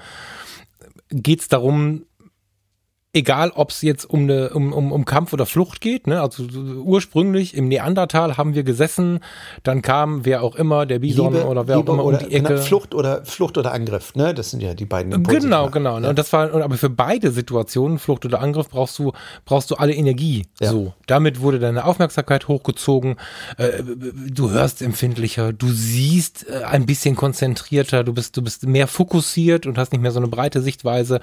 [1.09, 2.05] geht es darum,
[3.15, 6.21] egal ob es jetzt um, eine, um, um, um Kampf oder Flucht geht, ne?
[6.21, 9.21] also ursprünglich im Neandertal haben wir gesessen,
[9.63, 12.27] dann kam wer auch immer, der Bison Liebe, oder wer Liebe auch immer oder, um
[12.27, 12.57] die Ecke.
[12.57, 14.33] Flucht oder, Flucht oder Angriff, ne?
[14.33, 15.39] das sind ja die beiden Impulse.
[15.39, 15.99] Genau, genau.
[15.99, 16.09] Ne?
[16.09, 19.13] Und das war, aber für beide Situationen, Flucht oder Angriff, brauchst du,
[19.45, 20.45] brauchst du alle Energie.
[20.59, 20.71] Ja.
[20.71, 20.93] So.
[21.07, 23.15] Damit wurde deine Aufmerksamkeit hochgezogen,
[23.57, 23.81] äh,
[24.29, 29.67] du hörst empfindlicher, du siehst äh, ein bisschen konzentrierter, du bist, du bist mehr fokussiert
[29.67, 31.21] und hast nicht mehr so eine breite Sichtweise.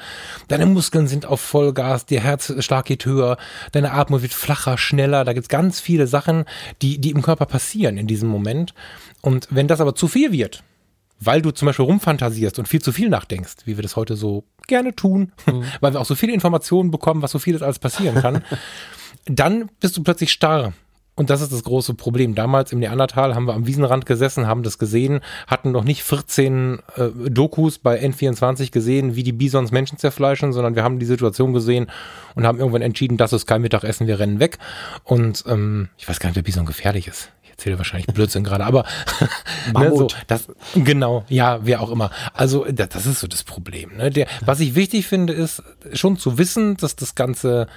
[0.48, 3.36] Deine Muskeln sind auf Vollgas Vollgas, der Herzschlag geht höher,
[3.72, 5.24] deine Atmung wird flacher, schneller.
[5.24, 6.44] Da gibt es ganz viele Sachen,
[6.80, 8.74] die, die im Körper passieren in diesem Moment.
[9.20, 10.62] Und wenn das aber zu viel wird,
[11.20, 14.44] weil du zum Beispiel rumfantasierst und viel zu viel nachdenkst, wie wir das heute so
[14.66, 15.64] gerne tun, mhm.
[15.80, 18.44] weil wir auch so viele Informationen bekommen, was so vieles alles passieren kann,
[19.26, 20.72] dann bist du plötzlich starr
[21.14, 22.34] und das ist das große Problem.
[22.34, 26.78] Damals im Neandertal haben wir am Wiesenrand gesessen, haben das gesehen, hatten noch nicht 14
[26.96, 31.52] äh, Dokus bei N24 gesehen, wie die Bisons Menschen zerfleischen, sondern wir haben die Situation
[31.52, 31.88] gesehen
[32.34, 34.58] und haben irgendwann entschieden, das ist kein Mittagessen, wir rennen weg.
[35.04, 37.30] Und ähm, ich weiß gar nicht, wer Bison gefährlich ist.
[37.42, 38.86] Ich erzähle wahrscheinlich Blödsinn gerade, aber
[39.78, 42.10] ne, so, das, genau, ja, wer auch immer.
[42.32, 43.98] Also das, das ist so das Problem.
[43.98, 44.08] Ne?
[44.08, 47.68] Der, was ich wichtig finde, ist schon zu wissen, dass das Ganze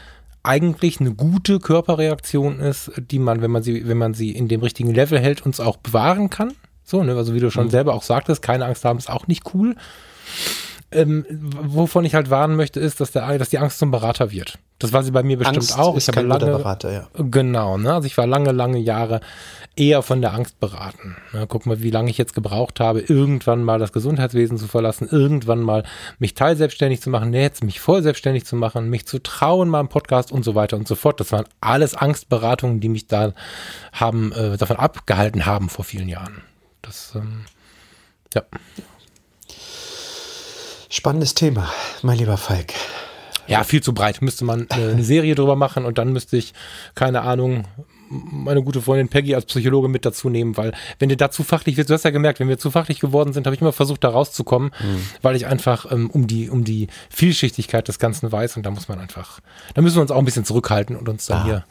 [0.46, 4.62] eigentlich eine gute Körperreaktion ist, die man, wenn man sie, wenn man sie in dem
[4.62, 6.54] richtigen Level hält, uns auch bewahren kann.
[6.84, 7.72] So, ne, also wie du schon mhm.
[7.72, 9.76] selber auch sagtest, keine Angst haben ist auch nicht cool.
[10.92, 14.60] Ähm, wovon ich halt warnen möchte, ist, dass, der, dass die Angst zum Berater wird.
[14.80, 15.98] Das war sie bei mir bestimmt Angst auch.
[15.98, 17.08] Ist ich habe lange, Berater, ja.
[17.18, 17.94] Genau, ne?
[17.94, 19.20] Also ich war lange, lange Jahre
[19.76, 21.18] eher von der Angst beraten.
[21.34, 25.08] Ja, guck mal, wie lange ich jetzt gebraucht habe, irgendwann mal das Gesundheitswesen zu verlassen,
[25.10, 25.84] irgendwann mal
[26.20, 29.90] mich teilselbstständig zu machen, jetzt mich voll selbstständig zu machen, mich zu trauen, mal im
[29.90, 31.20] Podcast und so weiter und so fort.
[31.20, 33.34] Das waren alles Angstberatungen, die mich da
[33.92, 36.42] haben, äh, davon abgehalten haben vor vielen Jahren.
[36.82, 37.46] Das, ähm,
[38.34, 38.44] ja.
[40.90, 41.70] Spannendes Thema,
[42.04, 42.74] mein lieber Falk.
[43.48, 44.22] Ja, viel zu breit.
[44.22, 46.54] Müsste man eine Serie drüber machen und dann müsste ich,
[46.96, 47.66] keine Ahnung,
[48.10, 51.90] meine gute Freundin Peggy als Psychologe mit dazu nehmen, weil wenn du dazu fachlich wirst,
[51.90, 54.10] du hast ja gemerkt, wenn wir zu fachlich geworden sind, habe ich immer versucht, da
[54.10, 55.02] rauszukommen, mhm.
[55.22, 58.88] weil ich einfach ähm, um die um die Vielschichtigkeit des Ganzen weiß und da muss
[58.88, 59.40] man einfach,
[59.74, 61.46] da müssen wir uns auch ein bisschen zurückhalten und uns dann ah.
[61.46, 61.66] hier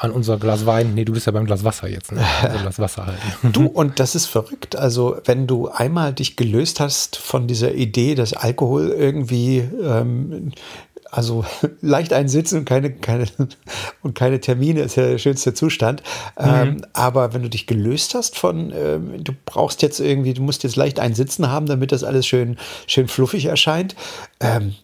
[0.00, 2.24] an unser Glas Wein, nee, du bist ja beim Glas Wasser jetzt, ne?
[2.42, 3.52] Also Glas Wasser halten.
[3.52, 4.76] Du, und das ist verrückt.
[4.76, 10.52] Also, wenn du einmal dich gelöst hast von dieser Idee, dass Alkohol irgendwie ähm,
[11.10, 11.44] also
[11.80, 13.26] leicht einsitzen und keine, keine,
[14.02, 16.02] und keine Termine ist ja der schönste Zustand.
[16.38, 16.46] Mhm.
[16.46, 20.62] Ähm, aber wenn du dich gelöst hast von, ähm, du brauchst jetzt irgendwie, du musst
[20.62, 23.96] jetzt leicht einsitzen haben, damit das alles schön, schön fluffig erscheint,
[24.40, 24.74] ähm,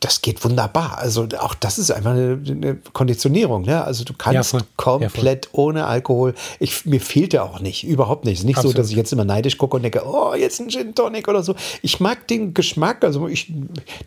[0.00, 0.98] das geht wunderbar.
[0.98, 3.62] Also auch das ist einfach eine, eine Konditionierung.
[3.62, 3.84] Ne?
[3.84, 6.34] Also du kannst ja, komplett ja, ohne Alkohol.
[6.60, 8.34] Ich, mir fehlt ja auch nicht, überhaupt nicht.
[8.34, 8.76] Es ist nicht Absolut.
[8.76, 11.42] so, dass ich jetzt immer neidisch gucke und denke, oh, jetzt ein Gin Tonic oder
[11.42, 11.54] so.
[11.82, 13.04] Ich mag den Geschmack.
[13.04, 13.52] Also ich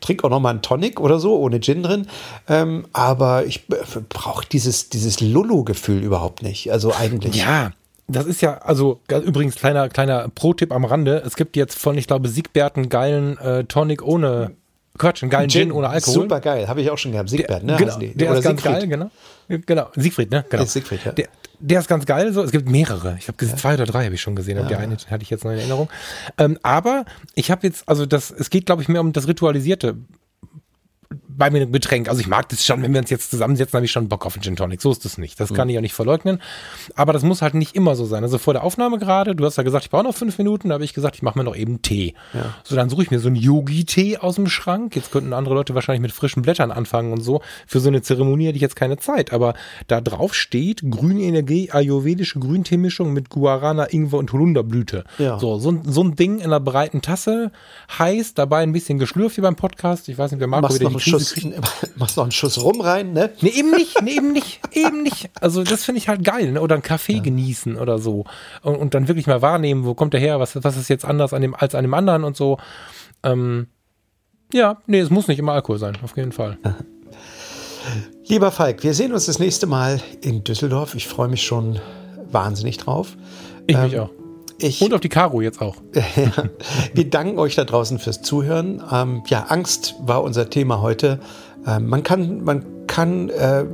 [0.01, 2.07] trinke auch noch mal einen Tonic oder so ohne Gin drin.
[2.47, 6.71] Ähm, aber ich brauche dieses, dieses Lulu-Gefühl überhaupt nicht.
[6.71, 7.35] Also eigentlich.
[7.35, 7.71] Ja,
[8.07, 11.21] das ist ja, also übrigens kleiner kleiner Pro-Tipp am Rande.
[11.23, 14.55] Es gibt jetzt von, ich glaube, Siegbert einen geilen äh, Tonic ohne
[14.99, 16.13] Quatsch, einen geilen Gin, Gin ohne Alkohol.
[16.13, 17.29] Super geil, habe ich auch schon gehabt.
[17.29, 17.75] Siegbert, ne?
[17.77, 18.79] Genau, der Oder ist ganz Siegfried.
[18.79, 19.11] geil, genau.
[19.65, 20.45] Genau, Siegfried, ne?
[20.47, 20.65] Genau.
[20.65, 21.11] Siegfried, ja.
[21.13, 21.27] Der,
[21.59, 22.43] der, ist ganz geil, so.
[22.43, 23.15] Es gibt mehrere.
[23.17, 23.55] Ich habe ja.
[23.55, 24.57] zwei oder drei habe ich schon gesehen.
[24.57, 24.61] Ja.
[24.61, 25.89] Und der eine hatte ich jetzt noch in Erinnerung.
[26.37, 29.97] Ähm, aber ich habe jetzt, also das, es geht, glaube ich, mehr um das Ritualisierte
[31.39, 32.09] bei mir ein Getränk.
[32.09, 34.35] Also ich mag das schon, wenn wir uns jetzt zusammensetzen, habe ich schon Bock auf
[34.35, 34.81] einen Gin Tonic.
[34.81, 35.39] So ist das nicht.
[35.39, 35.55] Das mhm.
[35.55, 36.41] kann ich ja nicht verleugnen.
[36.95, 38.23] Aber das muss halt nicht immer so sein.
[38.23, 40.73] Also vor der Aufnahme gerade, du hast ja gesagt, ich brauche noch fünf Minuten, da
[40.75, 42.13] habe ich gesagt, ich mache mir noch eben Tee.
[42.33, 42.53] Ja.
[42.63, 44.95] So, dann suche ich mir so einen Yogi-Tee aus dem Schrank.
[44.97, 47.41] Jetzt könnten andere Leute wahrscheinlich mit frischen Blättern anfangen und so.
[47.65, 49.31] Für so eine Zeremonie hätte ich jetzt keine Zeit.
[49.31, 49.53] Aber
[49.87, 55.05] da drauf steht grüne Energie, ayurvedische Grünteemischung mit Guarana, Ingwer und Holunderblüte.
[55.17, 55.39] Ja.
[55.39, 57.53] So, so, so ein Ding in einer breiten Tasse,
[57.97, 60.09] heiß, dabei ein bisschen geschlürft wie beim Podcast.
[60.09, 61.28] Ich weiß nicht, wer Marco wieder die Krise
[61.95, 63.31] machst noch einen Schuss rum rein, ne?
[63.41, 65.29] Nee, eben nicht, nee, eben nicht, eben nicht.
[65.41, 66.61] Also das finde ich halt geil, ne?
[66.61, 67.21] Oder einen Kaffee ja.
[67.21, 68.25] genießen oder so.
[68.61, 71.33] Und, und, dann wirklich mal wahrnehmen, wo kommt der her, was, was ist jetzt anders
[71.33, 72.57] an dem, als an dem anderen und so.
[73.23, 73.67] Ähm,
[74.53, 76.57] ja, nee, es muss nicht immer Alkohol sein, auf jeden Fall.
[78.27, 80.95] Lieber Falk, wir sehen uns das nächste Mal in Düsseldorf.
[80.95, 81.79] Ich freue mich schon
[82.31, 83.17] wahnsinnig drauf.
[83.67, 84.11] Ich ähm, mich auch.
[84.61, 85.77] Ich, Und auf die Karo jetzt auch.
[86.93, 88.83] wir danken euch da draußen fürs Zuhören.
[88.91, 91.19] Ähm, ja, Angst war unser Thema heute.
[91.65, 93.65] Ähm, man kann, man kann äh,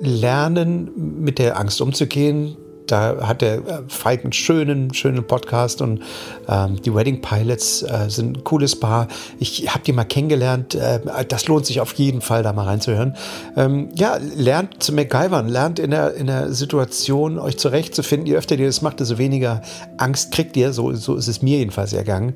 [0.00, 2.56] lernen, mit der Angst umzugehen.
[2.86, 6.02] Da hat der äh, Falk einen schönen, schönen Podcast und
[6.48, 9.08] ähm, die Wedding Pilots äh, sind ein cooles Paar.
[9.38, 10.74] Ich habe die mal kennengelernt.
[10.74, 13.16] Äh, das lohnt sich auf jeden Fall, da mal reinzuhören.
[13.56, 18.26] Ähm, ja, lernt zu MacGyvern, lernt in der, in der Situation euch zurechtzufinden.
[18.26, 19.62] Je öfter ihr das macht, desto weniger
[19.98, 20.72] Angst kriegt ihr.
[20.72, 22.34] So, so ist es mir jedenfalls ergangen.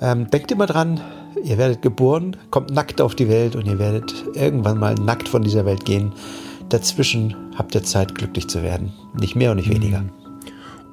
[0.00, 1.00] Ähm, denkt immer dran,
[1.42, 5.42] ihr werdet geboren, kommt nackt auf die Welt und ihr werdet irgendwann mal nackt von
[5.42, 6.12] dieser Welt gehen.
[6.68, 8.92] Dazwischen habt ihr Zeit, glücklich zu werden.
[9.18, 10.00] Nicht mehr und nicht weniger.
[10.00, 10.10] Mhm.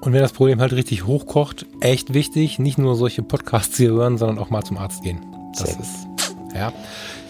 [0.01, 4.17] Und wenn das Problem halt richtig hochkocht, echt wichtig, nicht nur solche Podcasts hier hören,
[4.17, 5.19] sondern auch mal zum Arzt gehen.
[5.57, 6.07] Das Sehr ist,
[6.53, 6.73] ja.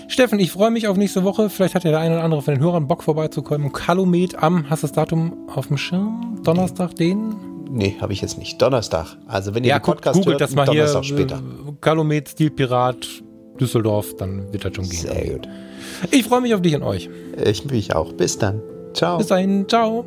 [0.08, 1.50] Steffen, ich freue mich auf nächste Woche.
[1.50, 3.72] Vielleicht hat ja der eine oder andere von den Hörern Bock vorbeizukommen.
[3.72, 6.40] Kalumet am, hast du das Datum auf dem Schirm?
[6.44, 7.36] Donnerstag den?
[7.70, 8.62] Nee, habe ich jetzt nicht.
[8.62, 9.18] Donnerstag.
[9.26, 11.42] Also wenn ihr ja, den Podcast googelt hört, das mal Donnerstag hier, später.
[11.82, 13.24] Kalumet, Stilpirat,
[13.60, 15.02] Düsseldorf, dann wird das schon gehen.
[15.02, 15.48] Sehr gut.
[16.12, 17.10] Ich freue mich auf dich und euch.
[17.44, 18.14] Ich mich auch.
[18.14, 18.62] Bis dann.
[18.94, 19.18] Ciao.
[19.18, 19.68] Bis dahin.
[19.68, 20.06] Ciao.